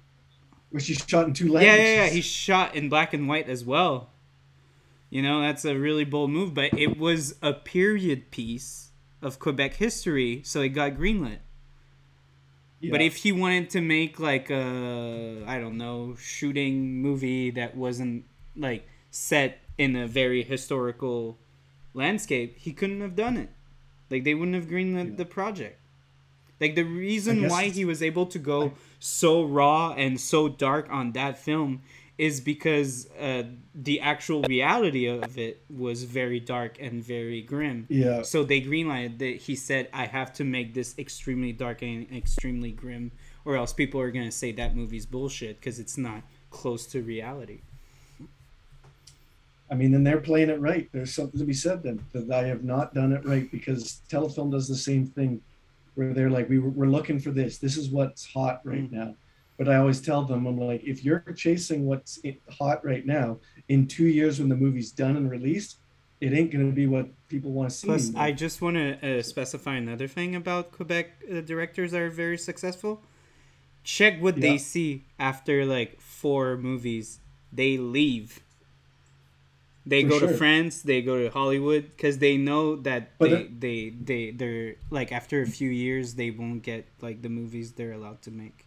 [0.71, 1.79] which he shot in two yeah languages.
[1.87, 2.09] yeah yeah.
[2.11, 4.11] He shot in black and white as well.
[5.11, 8.91] You know that's a really bold move, but it was a period piece
[9.23, 11.39] of Quebec history, so it got greenlit.
[12.81, 12.93] Yeah.
[12.93, 18.25] But if he wanted to make like a I don't know shooting movie that wasn't
[18.57, 21.39] like set in a very historical
[21.95, 23.51] landscape, he couldn't have done it.
[24.11, 25.17] Like they wouldn't have greenlit Yeah.
[25.17, 25.81] the project.
[26.61, 31.13] Like the reason why he was able to go so raw and so dark on
[31.13, 31.83] that film
[32.19, 37.87] is because uh, the actual reality of it was very dark and very grim.
[37.89, 42.11] yeah, So they greenlighted that he said, I have to make this extremely dark and
[42.13, 43.13] extremely grim,
[43.45, 47.61] or else people are gonna say that movie's bullshit because it's not close to reality.
[49.71, 50.89] I mean, then they're playing it right.
[50.93, 54.51] There's something to be said then that I have not done it right because telefilm
[54.51, 55.41] does the same thing,
[55.95, 57.59] where they're like, we were, we're looking for this.
[57.59, 58.93] This is what's hot right Mm.
[58.93, 59.15] now.
[59.59, 62.21] But I always tell them, I'm like, if you're chasing what's
[62.59, 65.79] hot right now, in two years when the movie's done and released,
[66.21, 67.87] it ain't gonna be what people want to see.
[67.89, 68.23] Plus, anymore.
[68.23, 72.39] I just want to uh, specify another thing about Quebec uh, directors that are very
[72.39, 73.03] successful.
[73.85, 74.43] Check what Yeah.
[74.53, 77.19] they see after like four movies.
[77.53, 78.41] They leave.
[79.87, 80.37] They For go to.
[80.37, 80.83] France.
[80.83, 85.41] They go to Hollywood because they know that But they, they they they're like after
[85.43, 88.67] a few years they won't get like the movies they're allowed to make.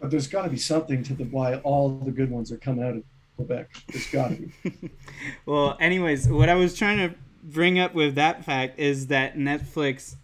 [0.00, 2.84] But there's got to be something to the why all the good ones are coming
[2.84, 3.04] out of
[3.36, 3.70] Quebec.
[3.88, 4.90] There's got to be.
[5.46, 10.16] well, anyways, what I was trying to bring up with that fact is that Netflix,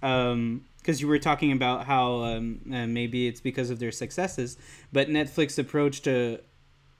[0.78, 4.56] because you were talking about how um, uh, maybe it's because of their successes,
[4.92, 6.40] but Netflix approached a,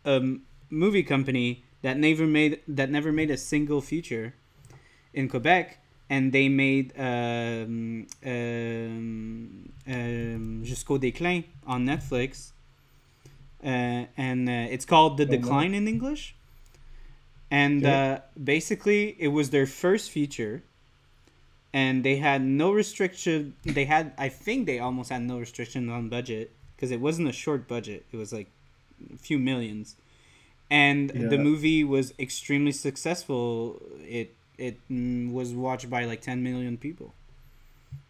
[0.05, 0.21] a
[0.69, 4.35] movie company that never made that never made a single feature
[5.15, 5.79] in Quebec,
[6.09, 12.53] and they made um, um, um, Jusqu'au déclin on Netflix.
[13.63, 16.35] Uh, and uh, it's called The Decline in English.
[17.51, 20.63] And uh, basically, it was their first feature,
[21.73, 23.55] and they had no restriction.
[23.65, 27.33] They had, I think, they almost had no restriction on budget because it wasn't a
[27.33, 28.07] short budget.
[28.13, 28.49] It was like
[29.13, 29.97] a few millions,
[30.71, 33.83] and the movie was extremely successful.
[33.99, 37.15] It it mm, was watched by like 10 million people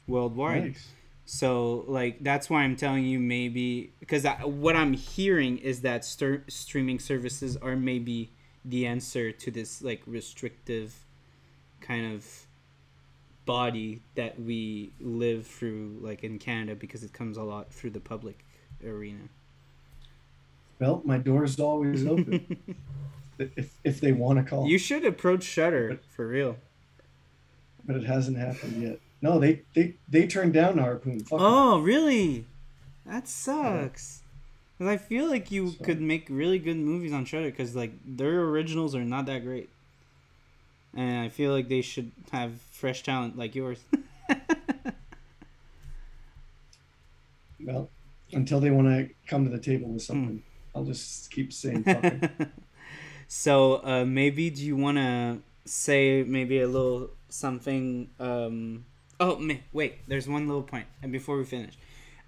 [0.06, 0.64] worldwide.
[0.64, 0.88] Nice.
[1.32, 6.04] So like that's why I'm telling you maybe because I, what I'm hearing is that
[6.04, 8.32] streaming services are maybe
[8.64, 10.92] the answer to this like restrictive
[11.80, 12.26] kind of
[13.46, 18.00] body that we live through like in Canada because it comes a lot through the
[18.00, 18.44] public
[18.84, 19.28] arena.
[20.80, 22.56] Well, my door is always open
[23.38, 24.66] if if they want to call.
[24.66, 26.56] You should approach Shudder for real.
[27.84, 28.98] but it hasn't happened yet.
[29.22, 31.20] No, they they they turned down Harpoon.
[31.20, 31.38] Fuck.
[31.42, 32.46] Oh, really?
[33.06, 34.22] That sucks.
[34.78, 37.92] Cause I feel like you So- could make really good movies on Shudder because like
[38.06, 39.68] their originals are not that great,
[40.96, 43.78] and I feel like they should have fresh talent like yours.
[47.62, 47.90] Well,
[48.32, 50.42] until they want to come to the table with something,
[50.74, 51.84] I'll just keep saying
[53.28, 58.08] so uh, maybe do you want to say maybe a little something?
[58.18, 58.84] Um,
[59.20, 61.74] oh, ma- wait, there's one little point, and before we finish,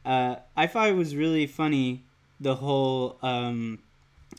[0.04, 2.04] uh, I thought it was really funny
[2.38, 3.80] the whole, um,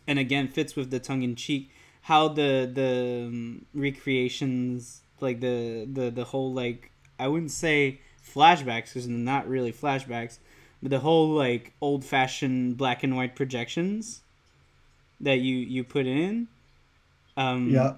[0.07, 1.69] and again fits with the tongue in cheek
[2.03, 8.87] how the the um, recreations like the the the whole like I wouldn't say flashbacks
[8.87, 10.37] because they're not really flashbacks,
[10.81, 14.21] but the whole like old fashioned black and white projections
[15.21, 16.47] that you you put in.
[17.37, 17.93] Um, yeah,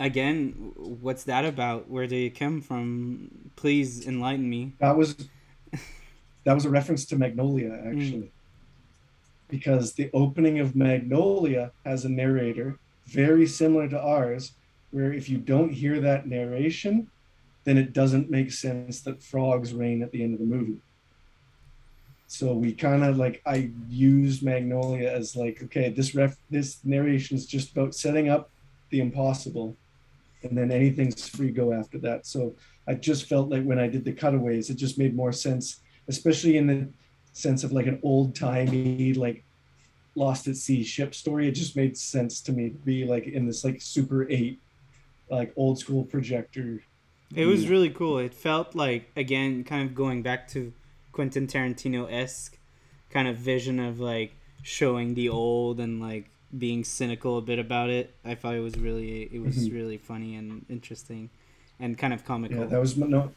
[0.00, 1.88] Again, what's that about?
[1.88, 3.30] Where do you come from?
[3.56, 4.72] Please enlighten me.
[4.78, 5.16] that was
[6.44, 9.48] that was a reference to Magnolia actually, hmm.
[9.48, 14.52] because the opening of Magnolia has a narrator very similar to ours,
[14.90, 17.10] where if you don't hear that narration,
[17.64, 20.80] then it doesn't make sense that frogs rain at the end of the movie.
[22.26, 27.36] So we kind of like I used Magnolia as like okay this ref this narration
[27.36, 28.50] is just about setting up
[28.90, 29.76] the impossible,
[30.44, 32.26] and then anything's free go after that.
[32.26, 32.54] So
[32.86, 36.56] I just felt like when I did the cutaways, it just made more sense, especially
[36.56, 36.88] in the
[37.32, 39.44] sense of like an old timey like
[40.14, 41.48] lost at sea ship story.
[41.48, 44.60] It just made sense to me to be like in this like Super Eight,
[45.30, 46.82] like old school projector.
[47.34, 48.18] It was really cool.
[48.18, 50.72] It felt like again, kind of going back to
[51.12, 52.58] Quentin Tarantino esque
[53.10, 57.90] kind of vision of like showing the old and like being cynical a bit about
[57.90, 58.14] it.
[58.24, 59.72] I thought it was really it was Mhm.
[59.74, 61.30] really funny and interesting,
[61.80, 62.58] and kind of comical.
[62.58, 63.32] Yeah, that was my, no,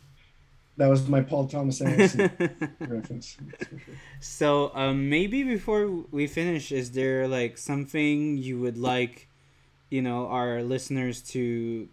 [0.77, 2.29] that was my Paul Thomas Anderson
[2.79, 3.37] reference.
[3.37, 3.79] sure.
[4.19, 9.27] so um, maybe before we finish, is there like something you would like,
[9.89, 11.89] you know, our listeners to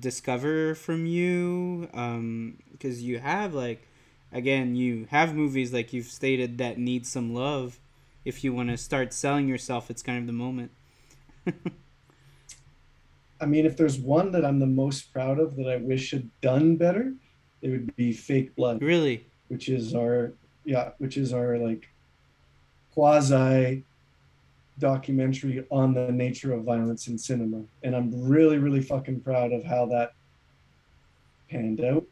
[0.00, 1.88] discover from you?
[2.72, 3.86] Because you have like,
[4.32, 7.78] again, you have movies like you've stated that need some love.
[8.26, 10.70] If you want to start selling yourself, it's kind of the moment.
[13.40, 16.28] I mean, if there's one that I'm the most proud of that I wish had
[16.40, 17.14] done better,
[17.62, 18.82] it would be Fake Blood.
[18.82, 19.26] really?
[19.48, 20.32] which is our
[20.64, 21.88] yeah which is our like
[22.92, 23.84] quasi
[24.78, 29.64] documentary on the nature of violence in cinema and i'm really really fucking proud of
[29.64, 30.12] how that
[31.48, 32.04] panned out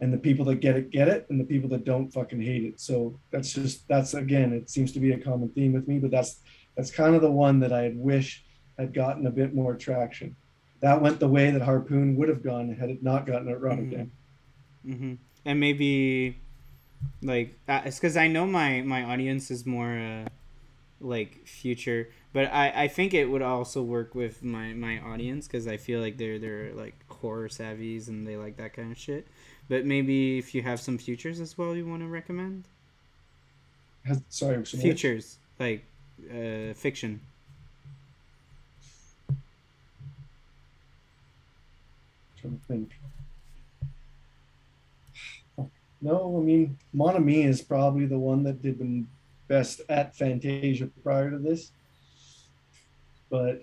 [0.00, 2.64] and the people that get it get it and the people that don't fucking hate
[2.64, 2.80] it.
[2.80, 6.10] So that's just that's again it seems to be a common theme with me but
[6.10, 6.40] that's
[6.76, 8.44] that's kind of the one that i had wish
[8.78, 10.36] had gotten a bit more traction.
[10.80, 14.12] That went the way that harpoon would have gone had it not gotten at rotterdam
[14.84, 15.14] hmm
[15.44, 16.40] And maybe,
[17.22, 20.28] like, uh, it's because I know my my audience is more uh,
[21.00, 25.66] like future, but I I think it would also work with my my audience because
[25.66, 29.28] I feel like they're they're like horror savvies and they like that kind of shit.
[29.70, 32.64] But maybe if you have some futures as well, you want to recommend
[34.04, 35.84] Has, sorry futures like
[36.28, 37.20] uh, fiction.
[42.40, 42.90] trying to think.
[46.02, 49.04] No, I mean, Mon Ami is probably the one that did the
[49.46, 51.70] best at Fantasia prior to this.
[53.28, 53.62] But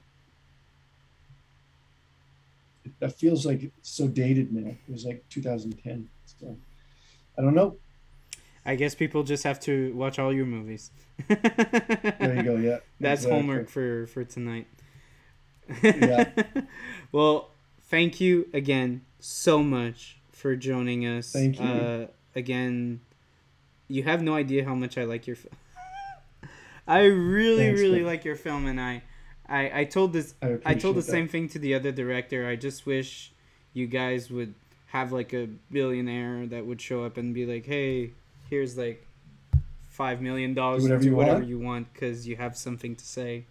[2.99, 4.69] that feels like so dated now.
[4.69, 6.09] It was like 2010.
[6.25, 6.57] So
[7.37, 7.77] I don't know.
[8.65, 10.91] I guess people just have to watch all your movies.
[11.27, 12.55] There you go.
[12.57, 12.79] Yeah.
[12.99, 13.31] That's exactly.
[13.31, 14.67] homework for for tonight.
[15.83, 16.29] Yeah.
[17.11, 17.51] well,
[17.89, 21.31] thank you again so much for joining us.
[21.31, 21.65] Thank you.
[21.65, 23.01] Uh, again,
[23.87, 25.55] you have no idea how much I like your film.
[26.87, 28.07] I really, Thanks, really man.
[28.07, 29.03] like your film, and I,
[29.49, 31.11] I, I told this I, I told the that.
[31.11, 32.47] same thing to the other director.
[32.47, 33.31] I just wish
[33.73, 34.53] you guys would
[34.87, 38.11] have like a billionaire that would show up and be like, "Hey,
[38.49, 39.05] here's like
[39.89, 40.83] five million dollars.
[40.83, 43.45] Do whatever Do you whatever want." you want because you have something to say."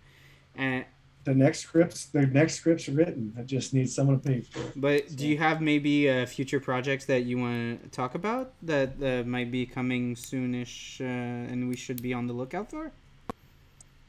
[0.55, 0.85] And
[1.24, 3.35] The next scripts, the next scripts are written.
[3.39, 4.73] I just need someone to pay for it.
[4.77, 8.52] but So- do you have maybe uh, future projects that you want to talk about
[8.62, 11.05] that uh, might be coming soonish, uh,
[11.52, 12.93] and we should be on the lookout for?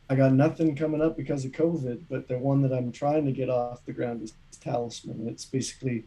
[0.09, 3.31] I got nothing coming up because of COVID, but the one that I'm trying to
[3.31, 5.27] get off the ground is Talisman.
[5.27, 6.05] It's basically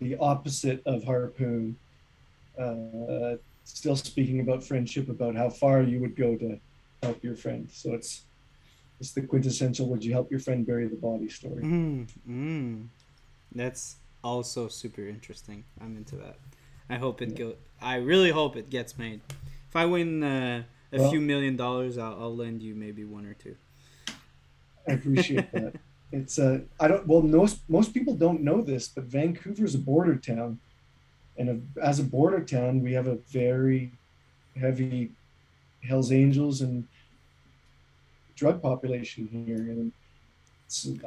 [0.00, 1.76] the opposite of Harpoon.
[2.58, 6.58] Uh, still speaking about friendship, about how far you would go to
[7.02, 7.68] help your friend.
[7.72, 8.22] So it's
[9.00, 11.62] it's the quintessential "Would you help your friend bury the body?" story.
[11.62, 12.86] Mm, mm.
[13.54, 15.64] That's also super interesting.
[15.80, 16.36] I'm into that.
[16.88, 17.36] I hope it Yeah.
[17.36, 17.54] go.
[17.80, 19.20] I really hope it gets made.
[19.68, 23.26] If I win uh, a Well- few million dollars, I'll, I'll lend you maybe one
[23.26, 23.56] or two.
[24.88, 25.74] I appreciate that.
[26.12, 30.14] It's uh, I don't well most most people don't know this, but Vancouver's a border
[30.14, 30.60] town,
[31.36, 33.90] and a, as a border town, we have a very
[34.56, 35.10] heavy
[35.82, 36.86] Hell's Angels and
[38.36, 39.92] drug population here, and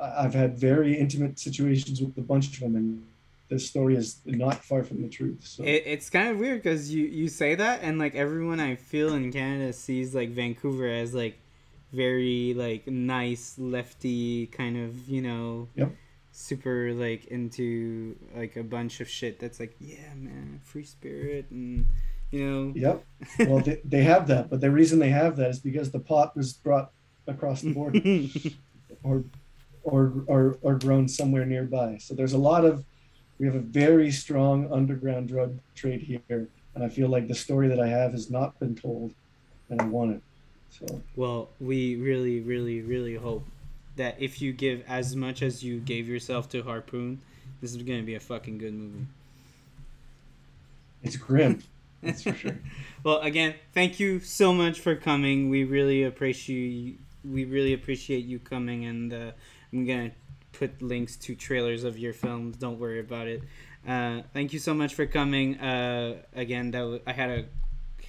[0.01, 3.01] I've had very intimate situations with a bunch of them, and
[3.49, 5.39] this story is not far from the truth.
[5.45, 8.75] So It, it's kind of weird because you you say that and like everyone I
[8.75, 11.39] feel in Canada sees like Vancouver as like
[11.91, 15.91] very like nice lefty kind of you know Yep.
[16.31, 21.85] super like into like a bunch of shit that's like yeah man free spirit and
[22.29, 23.03] you know Yep.
[23.47, 26.35] Well, they, they have that, but the reason they have that is because the pot
[26.37, 26.91] was brought
[27.27, 27.99] across the border.
[29.03, 29.23] or
[29.83, 31.97] or or or grown somewhere nearby.
[31.99, 32.85] So there's a lot of
[33.39, 37.67] we have a very strong underground drug trade here, and I feel like the story
[37.69, 39.13] that I have has not been told,
[39.69, 40.21] and I want it.
[40.69, 43.45] So Well, we really, really, really hope
[43.95, 47.21] that if you give as much as you gave yourself to Harpoon,
[47.61, 49.05] this is gonna be a fucking good movie.
[51.01, 51.63] it's grim,
[52.03, 52.57] that's for sure.
[53.03, 55.49] well, again, thank you so much for coming.
[55.49, 56.95] We really appreciate you.
[57.23, 59.31] we really appreciate you coming, and uh,
[59.73, 60.11] I'm gonna
[60.59, 62.57] put links to trailers of your films.
[62.57, 63.41] Don't worry about it.
[63.87, 65.57] Uh, thank you so much for coming.
[65.57, 67.45] Uh, again, that w- I had a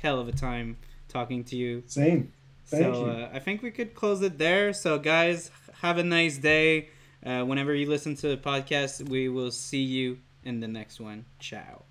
[0.03, 0.77] hell of a time
[1.09, 1.85] talking to you.
[1.87, 2.33] Same.
[2.67, 3.11] Thank so you.
[3.11, 4.73] Uh, I think we could close it there.
[4.73, 5.51] So guys,
[5.81, 6.89] have a nice day.
[7.25, 11.27] Uh, whenever you listen to the podcast, we will see you in the next one.
[11.39, 11.85] Ciao.